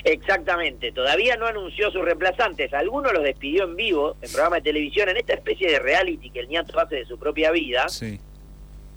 exactamente. 0.05 0.93
Todavía 0.93 1.37
no 1.37 1.47
anunció 1.47 1.91
sus 1.91 2.05
reemplazantes. 2.05 2.73
Algunos 2.75 3.13
los 3.13 3.23
despidió 3.23 3.65
en 3.65 3.77
vivo 3.77 4.17
en 4.21 4.31
programa 4.31 4.57
de 4.57 4.63
televisión, 4.63 5.09
en 5.09 5.17
esta 5.17 5.35
especie 5.35 5.71
de 5.71 5.79
reality 5.79 6.31
que 6.31 6.41
el 6.41 6.49
ñato 6.49 6.79
hace 6.79 6.97
de 6.97 7.05
su 7.07 7.19
propia 7.19 7.51
vida. 7.51 7.89
Sí. 7.89 8.21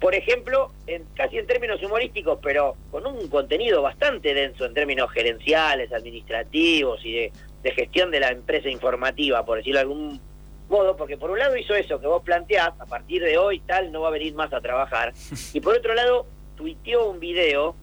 Por 0.00 0.14
ejemplo, 0.14 0.70
en, 0.86 1.04
casi 1.14 1.38
en 1.38 1.46
términos 1.46 1.82
humorísticos, 1.82 2.38
pero 2.42 2.76
con 2.90 3.06
un 3.06 3.26
contenido 3.28 3.80
bastante 3.80 4.34
denso 4.34 4.66
en 4.66 4.74
términos 4.74 5.10
gerenciales, 5.12 5.92
administrativos 5.92 7.00
y 7.04 7.12
de, 7.12 7.32
de 7.64 7.72
gestión 7.72 8.10
de 8.12 8.20
la 8.20 8.28
empresa 8.28 8.68
informativa, 8.68 9.44
por 9.44 9.58
decirlo 9.58 9.78
de 9.78 9.82
algún 9.82 10.20
modo, 10.68 10.96
porque 10.96 11.16
por 11.16 11.30
un 11.30 11.38
lado 11.38 11.56
hizo 11.56 11.74
eso 11.74 11.98
que 12.00 12.06
vos 12.06 12.22
planteás, 12.22 12.72
a 12.78 12.86
partir 12.86 13.22
de 13.24 13.36
hoy 13.38 13.58
tal 13.60 13.90
no 13.90 14.02
va 14.02 14.08
a 14.08 14.12
venir 14.12 14.34
más 14.34 14.52
a 14.52 14.60
trabajar, 14.60 15.12
y 15.52 15.60
por 15.60 15.74
otro 15.76 15.94
lado 15.94 16.26
tuiteó 16.56 17.10
un 17.10 17.18
video 17.18 17.74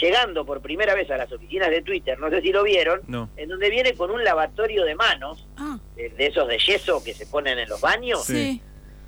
llegando 0.00 0.44
por 0.44 0.60
primera 0.60 0.94
vez 0.94 1.10
a 1.10 1.16
las 1.16 1.32
oficinas 1.32 1.70
de 1.70 1.80
Twitter, 1.82 2.18
no 2.18 2.28
sé 2.28 2.42
si 2.42 2.52
lo 2.52 2.62
vieron, 2.64 3.00
No. 3.06 3.30
en 3.36 3.48
donde 3.48 3.70
viene 3.70 3.94
con 3.94 4.10
un 4.10 4.22
lavatorio 4.24 4.84
de 4.84 4.94
manos, 4.94 5.46
Ah, 5.56 5.78
de, 5.94 6.10
de 6.10 6.26
esos 6.26 6.46
de 6.48 6.58
yeso 6.58 7.02
que 7.02 7.14
se 7.14 7.26
ponen 7.26 7.58
en 7.58 7.68
los 7.68 7.80
baños, 7.80 8.24
sí. 8.24 8.60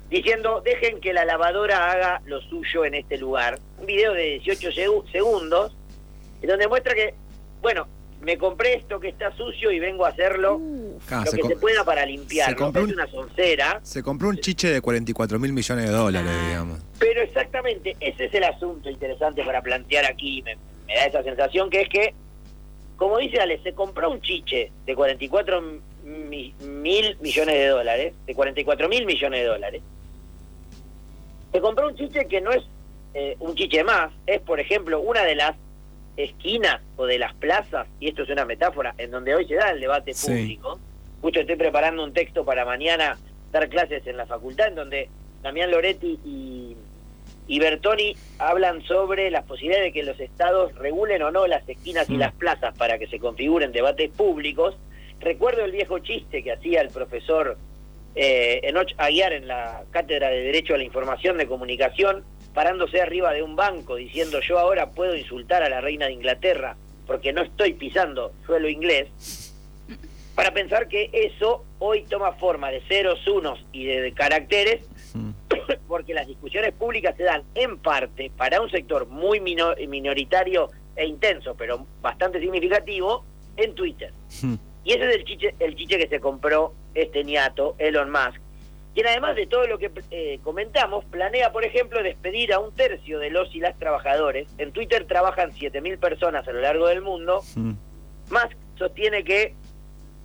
diciendo 0.09 0.61
dejen 0.61 0.99
que 0.99 1.13
la 1.13 1.25
lavadora 1.25 1.91
haga 1.91 2.21
lo 2.25 2.41
suyo 2.41 2.85
en 2.85 2.95
este 2.95 3.17
lugar. 3.17 3.59
Un 3.77 3.85
video 3.85 4.13
de 4.13 4.39
18 4.39 4.69
segu- 4.71 5.11
segundos, 5.11 5.75
en 6.41 6.49
donde 6.49 6.67
muestra 6.67 6.95
que, 6.95 7.13
bueno, 7.61 7.87
me 8.21 8.37
compré 8.37 8.73
esto 8.75 8.99
que 8.99 9.07
está 9.09 9.31
sucio 9.35 9.71
y 9.71 9.79
vengo 9.79 10.05
a 10.05 10.09
hacerlo 10.09 10.57
Uh, 10.57 10.99
lo 11.09 11.25
se, 11.25 11.37
que 11.37 11.47
se 11.47 11.55
pueda 11.55 11.83
para 11.85 12.05
limpiar. 12.05 12.49
se 12.49 12.55
compró 12.55 12.83
un- 12.83 12.93
una 12.93 13.07
soncera, 13.07 13.79
se 13.83 14.03
compró 14.03 14.29
un 14.29 14.37
chiche 14.37 14.69
de 14.71 14.81
44 14.81 15.39
mil 15.39 15.53
millones 15.53 15.85
de 15.85 15.91
dólares, 15.91 16.29
Ah. 16.33 16.47
digamos. 16.47 16.79
pero 16.99 17.21
exactamente 17.21 17.95
ese 17.99 18.25
es 18.25 18.33
el 18.33 18.43
asunto 18.43 18.89
interesante 18.89 19.43
para 19.43 19.61
plantear 19.61 20.05
aquí. 20.05 20.41
Me, 20.43 20.57
me 20.87 20.95
da 20.95 21.05
esa 21.05 21.23
sensación 21.23 21.69
que 21.69 21.81
es 21.81 21.89
que, 21.89 22.13
como 22.97 23.17
dice 23.19 23.39
Ale, 23.39 23.61
se 23.63 23.73
compró 23.73 24.09
un 24.11 24.21
chiche 24.21 24.71
de 24.85 24.95
44 24.95 25.61
mi- 26.03 26.53
mil 26.61 27.17
millones 27.21 27.55
de 27.55 27.67
dólares, 27.67 28.13
de 28.25 28.33
44 28.35 28.89
mil 28.89 29.05
millones 29.05 29.39
de 29.41 29.45
dólares. 29.47 29.81
Se 31.51 31.61
compró 31.61 31.87
un 31.87 31.95
chiche 31.95 32.27
que 32.27 32.41
no 32.41 32.51
es 32.51 32.63
eh, 33.15 33.35
un 33.39 33.55
chiche 33.55 33.83
más, 33.83 34.11
es 34.27 34.39
por 34.41 34.59
ejemplo 34.59 34.99
una 35.01 35.23
de 35.23 35.33
las 35.35 35.55
esquinas 36.23 36.81
o 36.97 37.05
de 37.05 37.17
las 37.17 37.33
plazas, 37.35 37.87
y 37.99 38.09
esto 38.09 38.23
es 38.23 38.29
una 38.29 38.45
metáfora, 38.45 38.93
en 38.97 39.11
donde 39.11 39.35
hoy 39.35 39.45
se 39.47 39.55
da 39.55 39.71
el 39.71 39.79
debate 39.79 40.13
Sí. 40.13 40.27
público. 40.27 40.79
Justo 41.21 41.39
estoy 41.39 41.55
preparando 41.55 42.03
un 42.03 42.13
texto 42.13 42.43
para 42.45 42.65
mañana 42.65 43.17
dar 43.51 43.69
clases 43.69 44.05
en 44.05 44.17
la 44.17 44.25
facultad, 44.25 44.67
en 44.67 44.75
donde 44.75 45.09
Damián 45.41 45.71
Loretti 45.71 46.19
y, 46.25 46.75
y 47.47 47.59
Bertoni 47.59 48.15
hablan 48.37 48.81
sobre 48.83 49.31
las 49.31 49.45
posibilidades 49.45 49.85
de 49.87 49.93
que 49.93 50.03
los 50.03 50.19
estados 50.19 50.75
regulen 50.75 51.21
o 51.23 51.31
no 51.31 51.47
las 51.47 51.67
esquinas 51.67 52.09
y 52.09 52.13
Mm. 52.15 52.19
las 52.19 52.33
plazas 52.33 52.77
para 52.77 52.97
que 52.99 53.07
se 53.07 53.19
configuren 53.19 53.71
debates 53.71 54.09
públicos. 54.11 54.75
Recuerdo 55.19 55.63
el 55.65 55.71
viejo 55.71 55.99
chiste 55.99 56.43
que 56.43 56.51
hacía 56.51 56.81
el 56.81 56.89
profesor 56.89 57.57
eh, 58.15 58.59
Enoch 58.63 58.91
Aguiar 58.97 59.33
en 59.33 59.47
la 59.47 59.83
Cátedra 59.91 60.29
de 60.29 60.41
Derecho 60.41 60.73
a 60.73 60.77
la 60.77 60.83
Información 60.83 61.37
de 61.37 61.47
Comunicación, 61.47 62.23
parándose 62.53 63.01
arriba 63.01 63.33
de 63.33 63.43
un 63.43 63.55
banco 63.55 63.95
diciendo 63.95 64.39
yo 64.41 64.59
ahora 64.59 64.91
puedo 64.91 65.15
insultar 65.15 65.63
a 65.63 65.69
la 65.69 65.81
reina 65.81 66.07
de 66.07 66.13
Inglaterra 66.13 66.75
porque 67.07 67.33
no 67.33 67.41
estoy 67.41 67.73
pisando 67.73 68.33
suelo 68.45 68.69
inglés, 68.69 69.07
para 70.35 70.53
pensar 70.53 70.87
que 70.87 71.09
eso 71.11 71.65
hoy 71.79 72.03
toma 72.03 72.33
forma 72.33 72.69
de 72.71 72.81
ceros, 72.81 73.25
unos 73.27 73.63
y 73.71 73.85
de 73.85 74.13
caracteres, 74.13 74.81
Mm. 75.11 75.31
porque 75.87 76.13
las 76.13 76.27
discusiones 76.27 76.71
públicas 76.73 77.17
se 77.17 77.23
dan 77.23 77.41
en 77.55 77.79
parte 77.79 78.31
para 78.37 78.61
un 78.61 78.69
sector 78.69 79.07
muy 79.07 79.39
mino- 79.39 79.73
minoritario 79.87 80.69
e 80.95 81.03
intenso, 81.07 81.55
pero 81.55 81.83
bastante 81.99 82.39
significativo, 82.39 83.25
en 83.57 83.73
Twitter. 83.73 84.13
Mm. 84.43 84.53
Y 84.83 84.93
ese 84.93 85.09
es 85.09 85.15
el 85.15 85.23
chiche, 85.25 85.55
el 85.57 85.75
chiche 85.75 85.97
que 85.97 86.07
se 86.07 86.19
compró 86.19 86.73
este 86.93 87.23
niato, 87.23 87.75
Elon 87.79 88.11
Musk, 88.11 88.39
quien 88.99 89.07
además 89.07 89.37
de 89.37 89.47
todo 89.47 89.65
lo 89.65 89.77
que 89.77 89.89
eh, 90.11 90.41
comentamos, 90.43 91.05
planea, 91.05 91.53
por 91.53 91.63
ejemplo, 91.63 92.03
despedir 92.03 92.51
a 92.51 92.59
un 92.59 92.75
tercio 92.75 93.17
de 93.17 93.29
los 93.29 93.55
y 93.55 93.61
las 93.61 93.79
trabajadores. 93.79 94.49
En 94.57 94.73
Twitter 94.73 95.05
trabajan 95.07 95.53
7.000 95.53 95.97
personas 95.99 96.45
a 96.45 96.51
lo 96.51 96.59
largo 96.59 96.85
del 96.87 96.99
mundo. 96.99 97.41
Mm. 97.55 97.75
Musk 98.29 98.57
sostiene 98.77 99.23
que, 99.23 99.55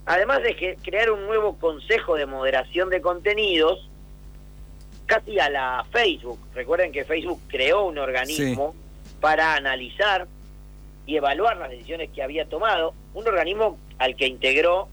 además 0.05 0.43
de 0.43 0.77
crear 0.83 1.09
un 1.09 1.25
nuevo 1.25 1.57
consejo 1.57 2.17
de 2.17 2.25
moderación 2.25 2.89
de 2.89 2.99
contenidos, 2.99 3.89
casi 5.05 5.39
a 5.39 5.49
la 5.49 5.85
Facebook, 5.93 6.39
recuerden 6.53 6.91
que 6.91 7.05
Facebook 7.05 7.39
creó 7.47 7.85
un 7.85 7.97
organismo 7.97 8.75
para 9.21 9.55
analizar 9.55 10.27
y 11.05 11.15
evaluar 11.15 11.55
las 11.55 11.69
decisiones 11.69 12.09
que 12.09 12.21
había 12.21 12.49
tomado, 12.49 12.93
un 13.13 13.25
organismo 13.25 13.77
al 13.99 14.17
que 14.17 14.27
integró 14.27 14.89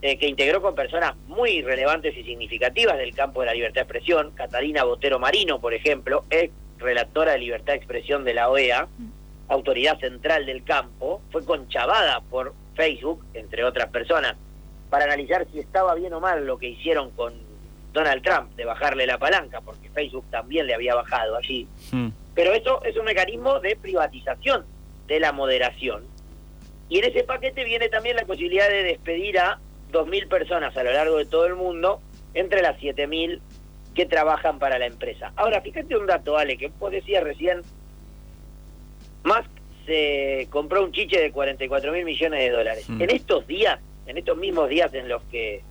eh, 0.00 0.16
que 0.16 0.28
integró 0.28 0.62
con 0.62 0.74
personas 0.74 1.16
muy 1.26 1.62
relevantes 1.62 2.16
y 2.16 2.22
significativas 2.22 2.98
del 2.98 3.14
campo 3.14 3.40
de 3.40 3.46
la 3.46 3.54
libertad 3.54 3.80
de 3.80 3.82
expresión, 3.82 4.30
Catalina 4.32 4.84
Botero 4.84 5.18
Marino, 5.18 5.60
por 5.60 5.74
ejemplo, 5.74 6.24
es 6.30 6.50
relatora 6.78 7.32
de 7.32 7.38
libertad 7.38 7.72
de 7.72 7.78
expresión 7.78 8.24
de 8.24 8.34
la 8.34 8.48
OEA, 8.48 8.86
autoridad 9.48 9.98
central 9.98 10.46
del 10.46 10.62
campo, 10.62 11.20
fue 11.32 11.44
conchavada 11.44 12.20
por 12.20 12.54
Facebook, 12.76 13.24
entre 13.34 13.64
otras 13.64 13.88
personas, 13.88 14.36
para 14.88 15.04
analizar 15.04 15.46
si 15.52 15.58
estaba 15.58 15.94
bien 15.94 16.12
o 16.12 16.20
mal 16.20 16.46
lo 16.46 16.58
que 16.58 16.68
hicieron 16.68 17.10
con 17.10 17.34
Donald 17.92 18.22
Trump 18.22 18.54
de 18.54 18.64
bajarle 18.64 19.06
la 19.06 19.18
palanca, 19.18 19.60
porque 19.60 19.90
Facebook 19.90 20.26
también 20.30 20.66
le 20.66 20.74
había 20.74 20.94
bajado 20.94 21.36
allí. 21.36 21.66
Mm. 21.90 22.08
Pero 22.34 22.52
eso 22.52 22.84
es 22.84 22.96
un 22.96 23.04
mecanismo 23.04 23.58
de 23.58 23.74
privatización 23.74 24.64
de 25.08 25.18
la 25.18 25.32
moderación. 25.32 26.04
Y 26.88 26.98
en 26.98 27.06
ese 27.06 27.24
paquete 27.24 27.64
viene 27.64 27.88
también 27.88 28.16
la 28.16 28.24
posibilidad 28.24 28.68
de 28.68 28.84
despedir 28.84 29.38
a 29.40 29.58
2.000 29.92 30.28
personas 30.28 30.76
a 30.76 30.82
lo 30.82 30.92
largo 30.92 31.16
de 31.16 31.26
todo 31.26 31.46
el 31.46 31.54
mundo, 31.54 32.00
entre 32.34 32.62
las 32.62 32.78
7.000 32.80 33.40
que 33.94 34.06
trabajan 34.06 34.58
para 34.58 34.78
la 34.78 34.86
empresa. 34.86 35.32
Ahora, 35.36 35.60
fíjate 35.60 35.96
un 35.96 36.06
dato, 36.06 36.36
Ale, 36.36 36.56
que 36.56 36.70
vos 36.78 36.90
decías 36.90 37.24
recién, 37.24 37.62
Musk 39.24 39.50
se 39.86 40.46
compró 40.50 40.84
un 40.84 40.92
chiche 40.92 41.20
de 41.20 41.32
44 41.32 41.92
mil 41.92 42.04
millones 42.04 42.40
de 42.40 42.50
dólares. 42.50 42.88
Mm. 42.88 43.02
En 43.02 43.10
estos 43.10 43.46
días, 43.46 43.80
en 44.06 44.18
estos 44.18 44.36
mismos 44.36 44.68
días 44.68 44.92
en 44.94 45.08
los 45.08 45.22
que 45.24 45.62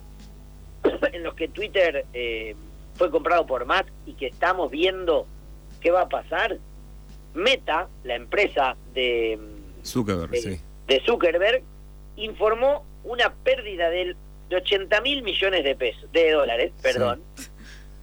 en 1.14 1.24
los 1.24 1.36
que 1.36 1.48
Twitter 1.48 2.06
eh, 2.14 2.56
fue 2.96 3.12
comprado 3.12 3.46
por 3.46 3.66
Musk 3.66 3.90
y 4.06 4.14
que 4.14 4.28
estamos 4.28 4.72
viendo 4.72 5.28
qué 5.82 5.92
va 5.92 6.02
a 6.02 6.10
pasar, 6.10 6.58
Meta, 7.34 7.88
la 8.04 8.16
empresa 8.16 8.76
de, 8.94 9.40
Zuckerberg, 9.84 10.32
de- 10.32 10.42
sí. 10.42 10.62
de 10.88 11.02
Zuckerberg, 11.06 11.62
informó 12.16 12.84
una 13.08 13.34
pérdida 13.34 13.90
del, 13.90 14.16
de 14.50 14.56
80 14.58 15.02
mil 15.02 15.24
millones 15.24 15.64
de 15.64 15.76
pesos, 15.76 16.12
de 16.12 16.32
dólares, 16.32 16.72
perdón. 16.82 17.22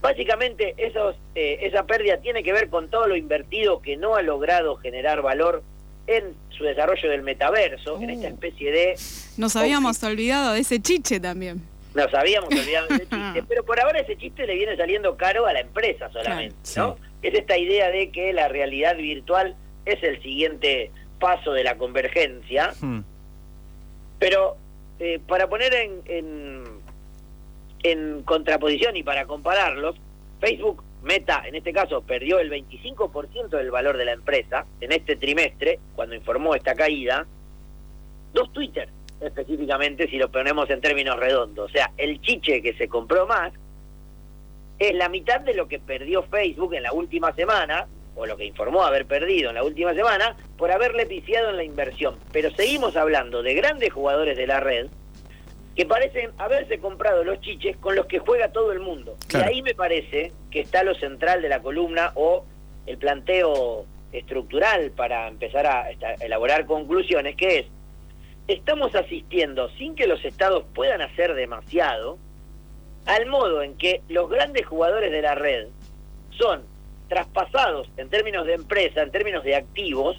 Básicamente 0.00 0.74
esos, 0.76 1.16
eh, 1.34 1.58
esa 1.62 1.84
pérdida 1.86 2.18
tiene 2.18 2.42
que 2.42 2.52
ver 2.52 2.68
con 2.68 2.90
todo 2.90 3.06
lo 3.06 3.16
invertido 3.16 3.80
que 3.80 3.96
no 3.96 4.16
ha 4.16 4.22
logrado 4.22 4.76
generar 4.76 5.22
valor 5.22 5.62
en 6.06 6.34
su 6.50 6.64
desarrollo 6.64 7.08
del 7.08 7.22
metaverso, 7.22 7.98
en 8.00 8.10
esta 8.10 8.26
Uh. 8.28 8.32
especie 8.32 8.70
de 8.70 8.94
Nos 9.38 9.56
habíamos 9.56 10.02
olvidado 10.02 10.52
de 10.52 10.60
ese 10.60 10.80
chiche 10.82 11.18
también. 11.20 11.62
Nos 11.94 12.12
habíamos 12.12 12.50
olvidado 12.50 12.88
de 12.88 12.94
ese 12.96 13.06
chiste, 13.10 13.42
pero 13.48 13.64
por 13.64 13.80
ahora 13.80 14.00
ese 14.00 14.16
chiste 14.18 14.46
le 14.46 14.56
viene 14.56 14.76
saliendo 14.76 15.16
caro 15.16 15.46
a 15.46 15.52
la 15.54 15.60
empresa 15.60 16.10
solamente, 16.12 16.54
Claro, 16.74 16.98
¿no? 17.00 17.14
Es 17.22 17.32
esta 17.32 17.56
idea 17.56 17.88
de 17.90 18.10
que 18.10 18.34
la 18.34 18.48
realidad 18.48 18.96
virtual 18.98 19.56
es 19.86 20.02
el 20.02 20.20
siguiente 20.22 20.90
paso 21.18 21.52
de 21.52 21.64
la 21.64 21.78
convergencia, 21.78 22.74
Mm. 22.82 23.00
pero 24.18 24.58
eh, 24.98 25.20
para 25.26 25.48
poner 25.48 25.74
en, 25.74 26.02
en, 26.06 26.64
en 27.82 28.22
contraposición 28.22 28.96
y 28.96 29.02
para 29.02 29.26
compararlos, 29.26 29.96
Facebook, 30.40 30.82
Meta, 31.02 31.42
en 31.46 31.54
este 31.54 31.72
caso, 31.72 32.02
perdió 32.02 32.38
el 32.38 32.50
25% 32.50 33.48
del 33.50 33.70
valor 33.70 33.96
de 33.98 34.06
la 34.06 34.12
empresa 34.12 34.66
en 34.80 34.92
este 34.92 35.16
trimestre, 35.16 35.78
cuando 35.94 36.14
informó 36.14 36.54
esta 36.54 36.74
caída, 36.74 37.26
dos 38.32 38.52
Twitter 38.52 38.88
específicamente, 39.20 40.08
si 40.08 40.16
lo 40.18 40.30
ponemos 40.30 40.68
en 40.70 40.80
términos 40.80 41.18
redondos. 41.18 41.70
O 41.70 41.72
sea, 41.72 41.92
el 41.96 42.20
chiche 42.20 42.62
que 42.62 42.74
se 42.74 42.88
compró 42.88 43.26
más 43.26 43.52
es 44.78 44.94
la 44.94 45.08
mitad 45.08 45.40
de 45.40 45.54
lo 45.54 45.68
que 45.68 45.78
perdió 45.78 46.22
Facebook 46.24 46.74
en 46.74 46.82
la 46.82 46.92
última 46.92 47.32
semana, 47.34 47.86
o 48.16 48.26
lo 48.26 48.36
que 48.36 48.44
informó 48.44 48.84
haber 48.84 49.06
perdido 49.06 49.50
en 49.50 49.56
la 49.56 49.64
última 49.64 49.94
semana, 49.94 50.36
por 50.56 50.70
haberle 50.70 51.06
pifiado 51.06 51.50
en 51.50 51.56
la 51.56 51.64
inversión. 51.64 52.16
Pero 52.32 52.50
seguimos 52.52 52.96
hablando 52.96 53.42
de 53.42 53.54
grandes 53.54 53.92
jugadores 53.92 54.36
de 54.36 54.46
la 54.46 54.60
red 54.60 54.86
que 55.74 55.86
parecen 55.86 56.30
haberse 56.38 56.78
comprado 56.78 57.24
los 57.24 57.40
chiches 57.40 57.76
con 57.78 57.96
los 57.96 58.06
que 58.06 58.20
juega 58.20 58.52
todo 58.52 58.72
el 58.72 58.80
mundo. 58.80 59.16
Claro. 59.26 59.50
Y 59.50 59.54
ahí 59.54 59.62
me 59.62 59.74
parece 59.74 60.32
que 60.50 60.60
está 60.60 60.84
lo 60.84 60.94
central 60.94 61.42
de 61.42 61.48
la 61.48 61.60
columna 61.60 62.12
o 62.14 62.44
el 62.86 62.98
planteo 62.98 63.86
estructural 64.12 64.92
para 64.92 65.26
empezar 65.26 65.66
a 65.66 65.90
elaborar 66.20 66.66
conclusiones, 66.66 67.34
que 67.34 67.58
es 67.58 67.66
estamos 68.46 68.94
asistiendo, 68.94 69.70
sin 69.70 69.94
que 69.94 70.06
los 70.06 70.24
estados 70.24 70.64
puedan 70.74 71.00
hacer 71.00 71.34
demasiado, 71.34 72.18
al 73.06 73.26
modo 73.26 73.62
en 73.62 73.76
que 73.76 74.02
los 74.08 74.28
grandes 74.28 74.66
jugadores 74.66 75.10
de 75.10 75.22
la 75.22 75.34
red 75.34 75.68
son 76.30 76.62
traspasados 77.08 77.88
en 77.96 78.08
términos 78.08 78.46
de 78.46 78.54
empresa, 78.54 79.02
en 79.02 79.10
términos 79.10 79.44
de 79.44 79.56
activos, 79.56 80.16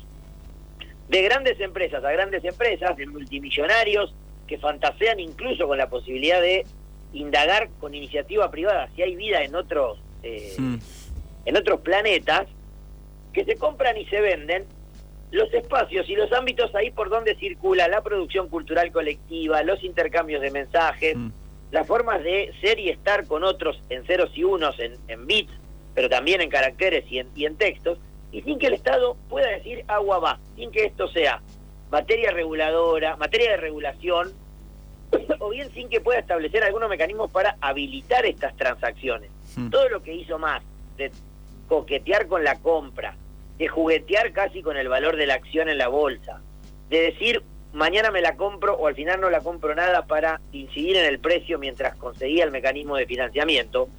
de 1.09 1.21
grandes 1.21 1.59
empresas 1.59 2.03
a 2.03 2.11
grandes 2.11 2.43
empresas, 2.43 2.95
de 2.97 3.05
multimillonarios 3.07 4.13
que 4.47 4.57
fantasean 4.57 5.19
incluso 5.19 5.67
con 5.67 5.77
la 5.77 5.89
posibilidad 5.89 6.41
de 6.41 6.65
indagar 7.13 7.69
con 7.79 7.93
iniciativa 7.93 8.51
privada 8.51 8.89
si 8.95 9.01
hay 9.01 9.15
vida 9.15 9.43
en 9.43 9.55
otros 9.55 9.99
eh, 10.23 10.55
en 11.45 11.57
otros 11.57 11.81
planetas 11.81 12.47
que 13.33 13.45
se 13.45 13.55
compran 13.55 13.97
y 13.97 14.05
se 14.07 14.19
venden 14.21 14.65
los 15.31 15.53
espacios 15.53 16.09
y 16.09 16.15
los 16.15 16.31
ámbitos 16.31 16.73
ahí 16.75 16.91
por 16.91 17.09
donde 17.09 17.35
circula 17.35 17.87
la 17.87 18.01
producción 18.01 18.47
cultural 18.49 18.91
colectiva, 18.91 19.61
los 19.63 19.83
intercambios 19.83 20.41
de 20.41 20.51
mensajes, 20.51 21.15
Mm. 21.15 21.29
las 21.71 21.85
formas 21.87 22.23
de 22.23 22.53
ser 22.61 22.79
y 22.79 22.89
estar 22.89 23.27
con 23.27 23.43
otros 23.43 23.81
en 23.89 24.05
ceros 24.05 24.31
y 24.35 24.43
unos, 24.43 24.79
en, 24.79 24.95
en 25.07 25.27
bits, 25.27 25.51
pero 25.95 26.09
también 26.09 26.41
en 26.41 26.49
caracteres 26.49 27.05
y 27.09 27.19
en, 27.19 27.29
y 27.35 27.45
en 27.45 27.55
textos, 27.55 27.97
y 28.31 28.41
sin 28.41 28.59
que 28.59 28.67
el 28.67 28.73
Estado 28.73 29.15
pueda 29.29 29.49
decir 29.49 29.83
agua 29.87 30.19
va, 30.19 30.39
sin 30.55 30.69
que 30.71 30.85
esto 30.85 31.07
sea 31.07 31.41
materia 31.89 32.31
reguladora, 32.31 33.15
materia 33.15 33.51
de 33.51 33.57
regulación, 33.57 34.33
o 35.39 35.49
bien 35.49 35.71
sin 35.73 35.89
que 35.89 36.01
pueda 36.01 36.19
establecer 36.19 36.63
algunos 36.63 36.89
mecanismos 36.89 37.31
para 37.31 37.57
habilitar 37.61 38.25
estas 38.25 38.55
transacciones. 38.57 39.31
Mm. 39.55 39.69
Todo 39.69 39.89
lo 39.89 40.03
que 40.03 40.13
hizo 40.13 40.37
más 40.37 40.61
de 40.97 41.11
coquetear 41.67 42.27
con 42.27 42.43
la 42.43 42.59
compra, 42.59 43.15
de 43.57 43.67
juguetear 43.67 44.33
casi 44.33 44.61
con 44.61 44.77
el 44.77 44.89
valor 44.89 45.15
de 45.15 45.27
la 45.27 45.35
acción 45.35 45.69
en 45.69 45.77
la 45.77 45.87
bolsa, 45.87 46.41
de 46.89 47.01
decir 47.01 47.43
mañana 47.73 48.11
me 48.11 48.21
la 48.21 48.35
compro 48.35 48.75
o 48.75 48.87
al 48.87 48.95
final 48.95 49.19
no 49.19 49.29
la 49.29 49.41
compro 49.41 49.75
nada 49.75 50.05
para 50.05 50.39
incidir 50.51 50.97
en 50.97 51.05
el 51.05 51.19
precio 51.19 51.59
mientras 51.59 51.95
conseguía 51.95 52.43
el 52.43 52.51
mecanismo 52.51 52.95
de 52.95 53.05
financiamiento, 53.05 53.89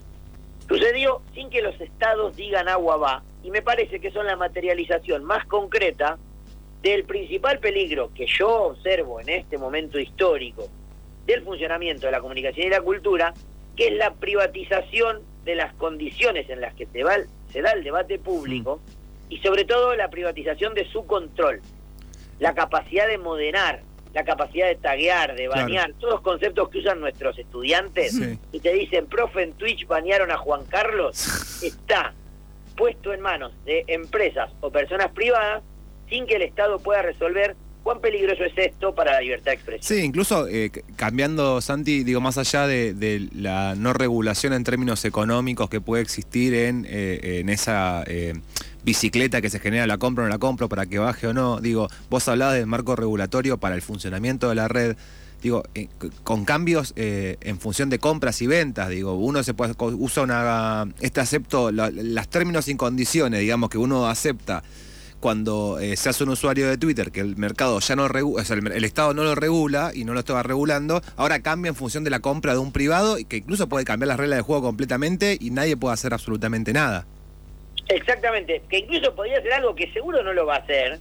sucedió 0.68 1.22
sin 1.35 1.50
que 1.50 1.62
los 1.62 1.81
estados 1.81 2.37
digan 2.37 2.68
agua 2.68 2.96
va 2.96 3.22
y 3.42 3.50
me 3.50 3.62
parece 3.62 4.00
que 4.00 4.11
son 4.11 4.26
la 4.26 4.37
materialización 4.37 5.24
más 5.24 5.46
concreta 5.46 6.18
del 6.83 7.05
principal 7.05 7.59
peligro 7.59 8.11
que 8.14 8.26
yo 8.26 8.48
observo 8.64 9.20
en 9.20 9.29
este 9.29 9.59
momento 9.59 9.98
histórico 9.98 10.68
del 11.26 11.42
funcionamiento 11.42 12.07
de 12.07 12.12
la 12.12 12.20
comunicación 12.20 12.66
y 12.66 12.70
la 12.70 12.81
cultura, 12.81 13.35
que 13.76 13.88
es 13.88 13.94
la 13.94 14.14
privatización 14.14 15.22
de 15.44 15.55
las 15.57 15.74
condiciones 15.74 16.48
en 16.50 16.61
las 16.61 16.74
que 16.74 16.87
se, 16.87 17.02
va, 17.02 17.16
el- 17.16 17.26
se 17.52 17.62
da 17.62 17.72
el 17.72 17.83
debate 17.85 18.18
público 18.18 18.81
y 19.29 19.38
sobre 19.38 19.64
todo 19.64 19.94
la 19.96 20.09
privatización 20.09 20.74
de 20.74 20.85
su 20.90 21.05
control, 21.07 21.61
la 22.38 22.55
capacidad 22.55 23.09
de 23.09 23.18
moderar, 23.18 23.83
la 24.16 24.24
capacidad 24.24 24.66
de 24.68 24.76
taguear, 24.76 25.37
de 25.37 25.44
Claro. 25.44 25.61
banear, 25.61 25.92
todos 26.00 26.22
conceptos 26.22 26.70
que 26.70 26.79
usan 26.79 27.00
nuestros 27.00 27.38
estudiantes 27.38 28.12
Sí. 28.16 28.38
y 28.50 28.61
te 28.61 28.72
dicen, 28.72 29.05
profe, 29.07 29.42
en 29.42 29.52
Twitch 29.52 29.87
banearon 29.87 30.31
a 30.31 30.38
Juan 30.38 30.64
Carlos, 30.64 31.61
está 31.62 32.14
puesto 32.79 33.12
en 33.12 33.20
manos 33.20 33.52
de 33.66 33.85
empresas 33.88 34.50
o 34.62 34.70
personas 34.70 35.11
privadas 35.11 35.62
sin 36.09 36.26
que 36.26 36.37
el 36.37 36.42
Estado 36.42 36.79
pueda 36.79 37.02
resolver 37.02 37.57
cuán 37.87 38.01
peligroso 38.01 38.42
es 38.42 38.53
esto 38.59 38.92
para 38.96 39.12
la 39.12 39.20
libertad 39.20 39.53
de 39.53 39.55
expresión. 39.55 39.99
Sí, 39.99 40.05
incluso 40.05 40.49
eh, 40.49 40.72
cambiando, 40.96 41.61
Santi, 41.61 42.03
digo, 42.03 42.20
más 42.20 42.37
allá 42.37 42.66
de, 42.66 43.29
la 43.33 43.77
no 43.77 43.92
regulación 43.92 44.55
en 44.55 44.64
términos 44.64 45.05
económicos 45.05 45.70
que 45.70 45.81
puede 45.81 46.03
existir 46.03 46.53
en, 46.53 46.85
eh, 46.88 47.44
esa 47.46 48.03
eh, 48.09 48.35
bicicleta 48.83 49.40
que 49.40 49.51
se 49.51 49.61
genera, 49.61 49.87
la 49.87 49.99
compro 49.99 50.25
o 50.25 50.27
no 50.27 50.33
la 50.33 50.38
compro, 50.38 50.68
para 50.68 50.87
que 50.87 50.99
baje 50.99 51.29
o 51.29 51.33
no, 51.33 51.61
digo, 51.61 51.88
vos 52.11 52.27
hablabas 52.27 52.57
del 52.57 52.66
marco 52.66 52.96
regulatorio 52.96 53.59
para 53.59 53.77
el 53.77 53.83
funcionamiento 53.83 54.49
de 54.49 54.57
la 54.57 54.66
red. 54.66 54.96
Digo, 55.40 55.62
con 56.25 56.44
cambios 56.44 56.92
en 56.96 57.61
función 57.61 57.88
de 57.88 58.01
compras 58.01 58.42
y 58.42 58.49
ventas, 58.49 58.88
digo, 58.88 59.14
uno 59.14 59.44
se 59.44 59.55
puede 59.55 59.75
usa 59.79 60.25
una 60.25 60.88
este 61.01 61.20
acepto, 61.20 61.70
la- 61.70 61.92
las 61.92 62.27
términos 62.27 62.66
y 62.66 62.75
condiciones, 62.75 63.38
digamos, 63.38 63.70
que 63.70 63.79
uno 63.79 64.09
acepta 64.09 64.64
cuando 65.20 65.79
eh, 65.81 65.96
se 65.96 66.09
hace 66.09 66.24
un 66.24 66.31
usuario 66.31 66.68
de 66.68 66.76
Twitter 66.79 67.11
que 67.11 67.20
el 67.20 67.37
mercado 67.37 67.81
ya 67.81 67.96
no 67.96 68.07
regula, 68.09 68.42
o 68.42 68.44
sea, 68.44 68.57
el, 68.57 68.70
el 68.70 68.85
Estado 68.85 69.14
no 69.14 69.24
lo 69.24 69.35
regula 69.35 69.90
y 69.94 70.05
no 70.05 70.12
lo 70.14 70.20
estaba 70.20 70.42
regulando, 70.42 71.02
ahora 71.16 71.40
cambia 71.42 71.70
en 71.70 71.74
función 71.74 72.05
de 72.05 72.11
la 72.11 72.20
compra 72.20 72.52
de 72.52 72.59
un 72.59 72.70
privado 72.72 73.18
y 73.18 73.24
que 73.24 73.38
incluso 73.38 73.68
puede 73.68 73.85
cambiar 73.85 74.09
las 74.09 74.18
reglas 74.18 74.37
del 74.37 74.44
juego 74.44 74.62
completamente 74.62 75.37
y 75.40 75.50
nadie 75.50 75.76
puede 75.76 75.94
hacer 75.94 76.12
absolutamente 76.14 76.72
nada. 76.72 77.07
Exactamente, 77.88 78.62
que 78.68 78.79
incluso 78.79 79.14
podría 79.14 79.40
ser 79.42 79.52
algo 79.55 79.74
que 79.74 79.90
seguro 79.92 80.22
no 80.22 80.33
lo 80.33 80.44
va 80.46 80.57
a 80.57 80.59
hacer, 80.59 80.98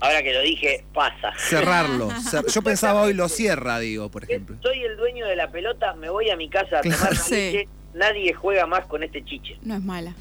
ahora 0.00 0.22
que 0.22 0.32
lo 0.32 0.42
dije, 0.42 0.84
pasa. 0.92 1.32
Cerrarlo. 1.38 2.10
cer- 2.30 2.46
Yo 2.52 2.62
pensaba 2.62 3.02
hoy 3.02 3.14
lo 3.14 3.28
cierra, 3.28 3.78
digo, 3.78 4.10
por 4.10 4.24
ejemplo. 4.24 4.56
Soy 4.62 4.82
el 4.82 4.96
dueño 4.96 5.26
de 5.26 5.36
la 5.36 5.50
pelota, 5.50 5.94
me 5.94 6.10
voy 6.10 6.30
a 6.30 6.36
mi 6.36 6.48
casa 6.50 6.78
a 6.78 6.82
tomar 6.82 6.98
Claro. 6.98 7.14
la 7.14 7.20
Sí. 7.20 7.34
leche, 7.34 7.68
nadie 7.94 8.32
juega 8.34 8.66
más 8.66 8.86
con 8.86 9.02
este 9.02 9.24
chiche. 9.24 9.56
No 9.62 9.74
es 9.76 9.82
mala. 9.82 10.14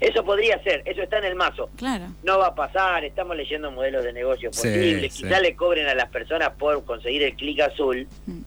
Eso 0.00 0.24
podría 0.24 0.62
ser, 0.62 0.82
eso 0.86 1.02
está 1.02 1.18
en 1.18 1.24
el 1.24 1.34
mazo. 1.34 1.68
Claro. 1.76 2.06
No 2.22 2.38
va 2.38 2.48
a 2.48 2.54
pasar, 2.54 3.04
estamos 3.04 3.36
leyendo 3.36 3.70
modelos 3.70 4.02
de 4.02 4.12
negocios 4.14 4.56
Sí, 4.56 4.68
posibles, 4.68 5.12
sí. 5.14 5.22
quizá 5.24 5.40
le 5.40 5.54
cobren 5.54 5.86
a 5.88 5.94
las 5.94 6.08
personas 6.08 6.50
por 6.58 6.82
conseguir 6.84 7.22
el 7.22 7.36
clic 7.36 7.60
azul, 7.60 8.08
Mm. 8.26 8.40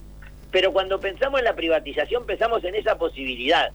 pero 0.51 0.73
cuando 0.73 0.99
pensamos 0.99 1.39
en 1.39 1.45
la 1.45 1.55
privatización 1.55 2.25
pensamos 2.25 2.63
en 2.63 2.73
esa 2.75 2.97
posibilidad. 2.97 3.71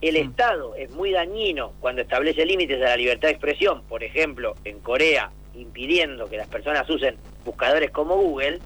El 0.00 0.14
Mm. 0.14 0.30
Estado 0.30 0.74
es 0.76 0.90
muy 0.90 1.10
dañino 1.10 1.72
cuando 1.80 2.02
establece 2.02 2.46
límites 2.46 2.78
a 2.80 2.90
la 2.90 2.96
libertad 2.96 3.28
de 3.28 3.32
expresión, 3.32 3.82
por 3.88 4.04
ejemplo, 4.04 4.54
en 4.64 4.78
Corea, 4.80 5.30
impidiendo 5.54 6.28
que 6.28 6.36
las 6.36 6.46
personas 6.48 6.88
usen 6.88 7.16
buscadores 7.44 7.90
como 7.90 8.14
Google, 8.16 8.60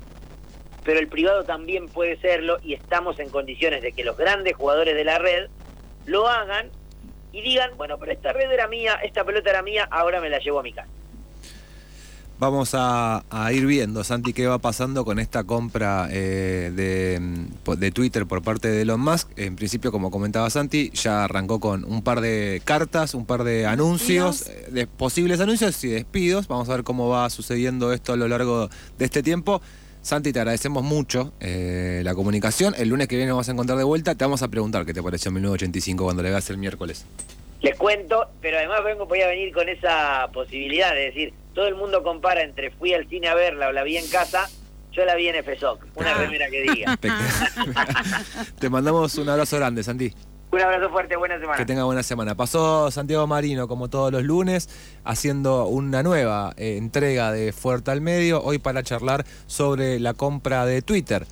pero 0.84 0.98
el 0.98 1.08
privado 1.08 1.44
también 1.44 1.86
puede 1.88 2.18
serlo 2.20 2.58
y 2.62 2.74
estamos 2.74 3.18
en 3.20 3.30
condiciones 3.30 3.80
de 3.80 3.92
que 3.92 4.04
los 4.04 4.16
grandes 4.18 4.54
jugadores 4.56 4.94
de 4.96 5.04
la 5.04 5.18
red 5.18 5.48
lo 6.06 6.26
hagan 6.28 6.70
y 7.32 7.42
digan, 7.42 7.70
bueno, 7.76 7.98
pero 7.98 8.12
esta 8.12 8.32
red 8.32 8.50
era 8.50 8.68
mía, 8.68 8.94
esta 9.02 9.24
pelota 9.24 9.50
era 9.50 9.62
mía, 9.62 9.88
ahora 9.90 10.20
me 10.20 10.30
la 10.30 10.38
llevo 10.38 10.60
a 10.60 10.62
mi 10.62 10.72
casa. 10.72 10.88
Vamos 12.40 12.70
a, 12.72 13.22
a 13.28 13.52
ir 13.52 13.66
viendo, 13.66 14.02
Santi, 14.02 14.32
qué 14.32 14.46
va 14.46 14.56
pasando 14.56 15.04
con 15.04 15.18
esta 15.18 15.44
compra 15.44 16.08
eh, 16.10 16.72
de, 16.74 17.20
mm, 17.20 17.72
de 17.72 17.90
Twitter 17.90 18.24
por 18.24 18.40
parte 18.40 18.68
de 18.68 18.80
Elon 18.80 18.98
Musk. 18.98 19.28
En 19.36 19.56
principio, 19.56 19.92
como 19.92 20.10
comentaba 20.10 20.48
Santi, 20.48 20.90
ya 20.94 21.24
arrancó 21.24 21.60
con 21.60 21.84
un 21.84 22.00
par 22.00 22.22
de 22.22 22.62
cartas, 22.64 23.12
un 23.12 23.26
par 23.26 23.44
de 23.44 23.66
anuncios, 23.66 24.48
eh, 24.48 24.68
de 24.70 24.86
posibles 24.86 25.38
anuncios 25.40 25.84
y 25.84 25.88
despidos. 25.88 26.48
Vamos 26.48 26.70
a 26.70 26.76
ver 26.76 26.82
cómo 26.82 27.10
va 27.10 27.28
sucediendo 27.28 27.92
esto 27.92 28.14
a 28.14 28.16
lo 28.16 28.26
largo 28.26 28.70
de 28.96 29.04
este 29.04 29.22
tiempo. 29.22 29.60
Santi, 30.02 30.32
te 30.32 30.40
agradecemos 30.40 30.82
mucho 30.82 31.32
eh, 31.40 32.00
la 32.04 32.14
comunicación. 32.14 32.74
El 32.76 32.88
lunes 32.88 33.06
que 33.06 33.16
viene 33.16 33.28
nos 33.28 33.36
vamos 33.36 33.48
a 33.48 33.52
encontrar 33.52 33.76
de 33.78 33.84
vuelta. 33.84 34.14
Te 34.14 34.24
vamos 34.24 34.42
a 34.42 34.48
preguntar 34.48 34.86
qué 34.86 34.94
te 34.94 35.02
pareció 35.02 35.30
1985 35.30 36.04
cuando 36.04 36.22
le 36.22 36.30
hagas 36.30 36.48
el 36.50 36.56
miércoles. 36.58 37.04
Les 37.60 37.76
cuento, 37.76 38.30
pero 38.40 38.56
además 38.56 38.82
vengo, 38.84 39.04
voy 39.06 39.20
a 39.20 39.26
venir 39.28 39.52
con 39.52 39.68
esa 39.68 40.28
posibilidad 40.32 40.94
de 40.94 41.00
decir, 41.02 41.34
todo 41.54 41.66
el 41.68 41.74
mundo 41.74 42.02
compara 42.02 42.42
entre 42.42 42.70
fui 42.70 42.94
al 42.94 43.06
cine 43.08 43.28
a 43.28 43.34
verla 43.34 43.68
o 43.68 43.72
la 43.72 43.82
vi 43.82 43.98
en 43.98 44.08
casa, 44.08 44.48
yo 44.92 45.04
la 45.04 45.14
vi 45.14 45.28
en 45.28 45.44
FSOC, 45.44 45.84
una 45.94 46.12
Ah. 46.12 46.18
remera 46.18 46.48
que 46.48 46.62
diga. 46.62 46.96
te 48.58 48.70
mandamos 48.70 49.14
un 49.18 49.28
abrazo 49.28 49.58
grande, 49.58 49.82
Santi. 49.82 50.10
Un 50.52 50.60
abrazo 50.60 50.90
fuerte, 50.90 51.16
buena 51.16 51.38
semana. 51.38 51.56
Que 51.56 51.64
tenga 51.64 51.84
buena 51.84 52.02
semana. 52.02 52.34
Pasó 52.34 52.90
Santiago 52.90 53.26
Marino, 53.28 53.68
como 53.68 53.88
todos 53.88 54.10
los 54.10 54.24
lunes, 54.24 54.68
haciendo 55.04 55.66
una 55.66 56.02
nueva 56.02 56.54
eh, 56.56 56.76
entrega 56.76 57.30
de 57.30 57.52
Fuerte 57.52 57.92
al 57.92 58.00
Medio, 58.00 58.42
hoy 58.42 58.58
para 58.58 58.82
charlar 58.82 59.24
sobre 59.46 60.00
la 60.00 60.14
compra 60.14 60.66
de 60.66 60.82
Twitter. 60.82 61.28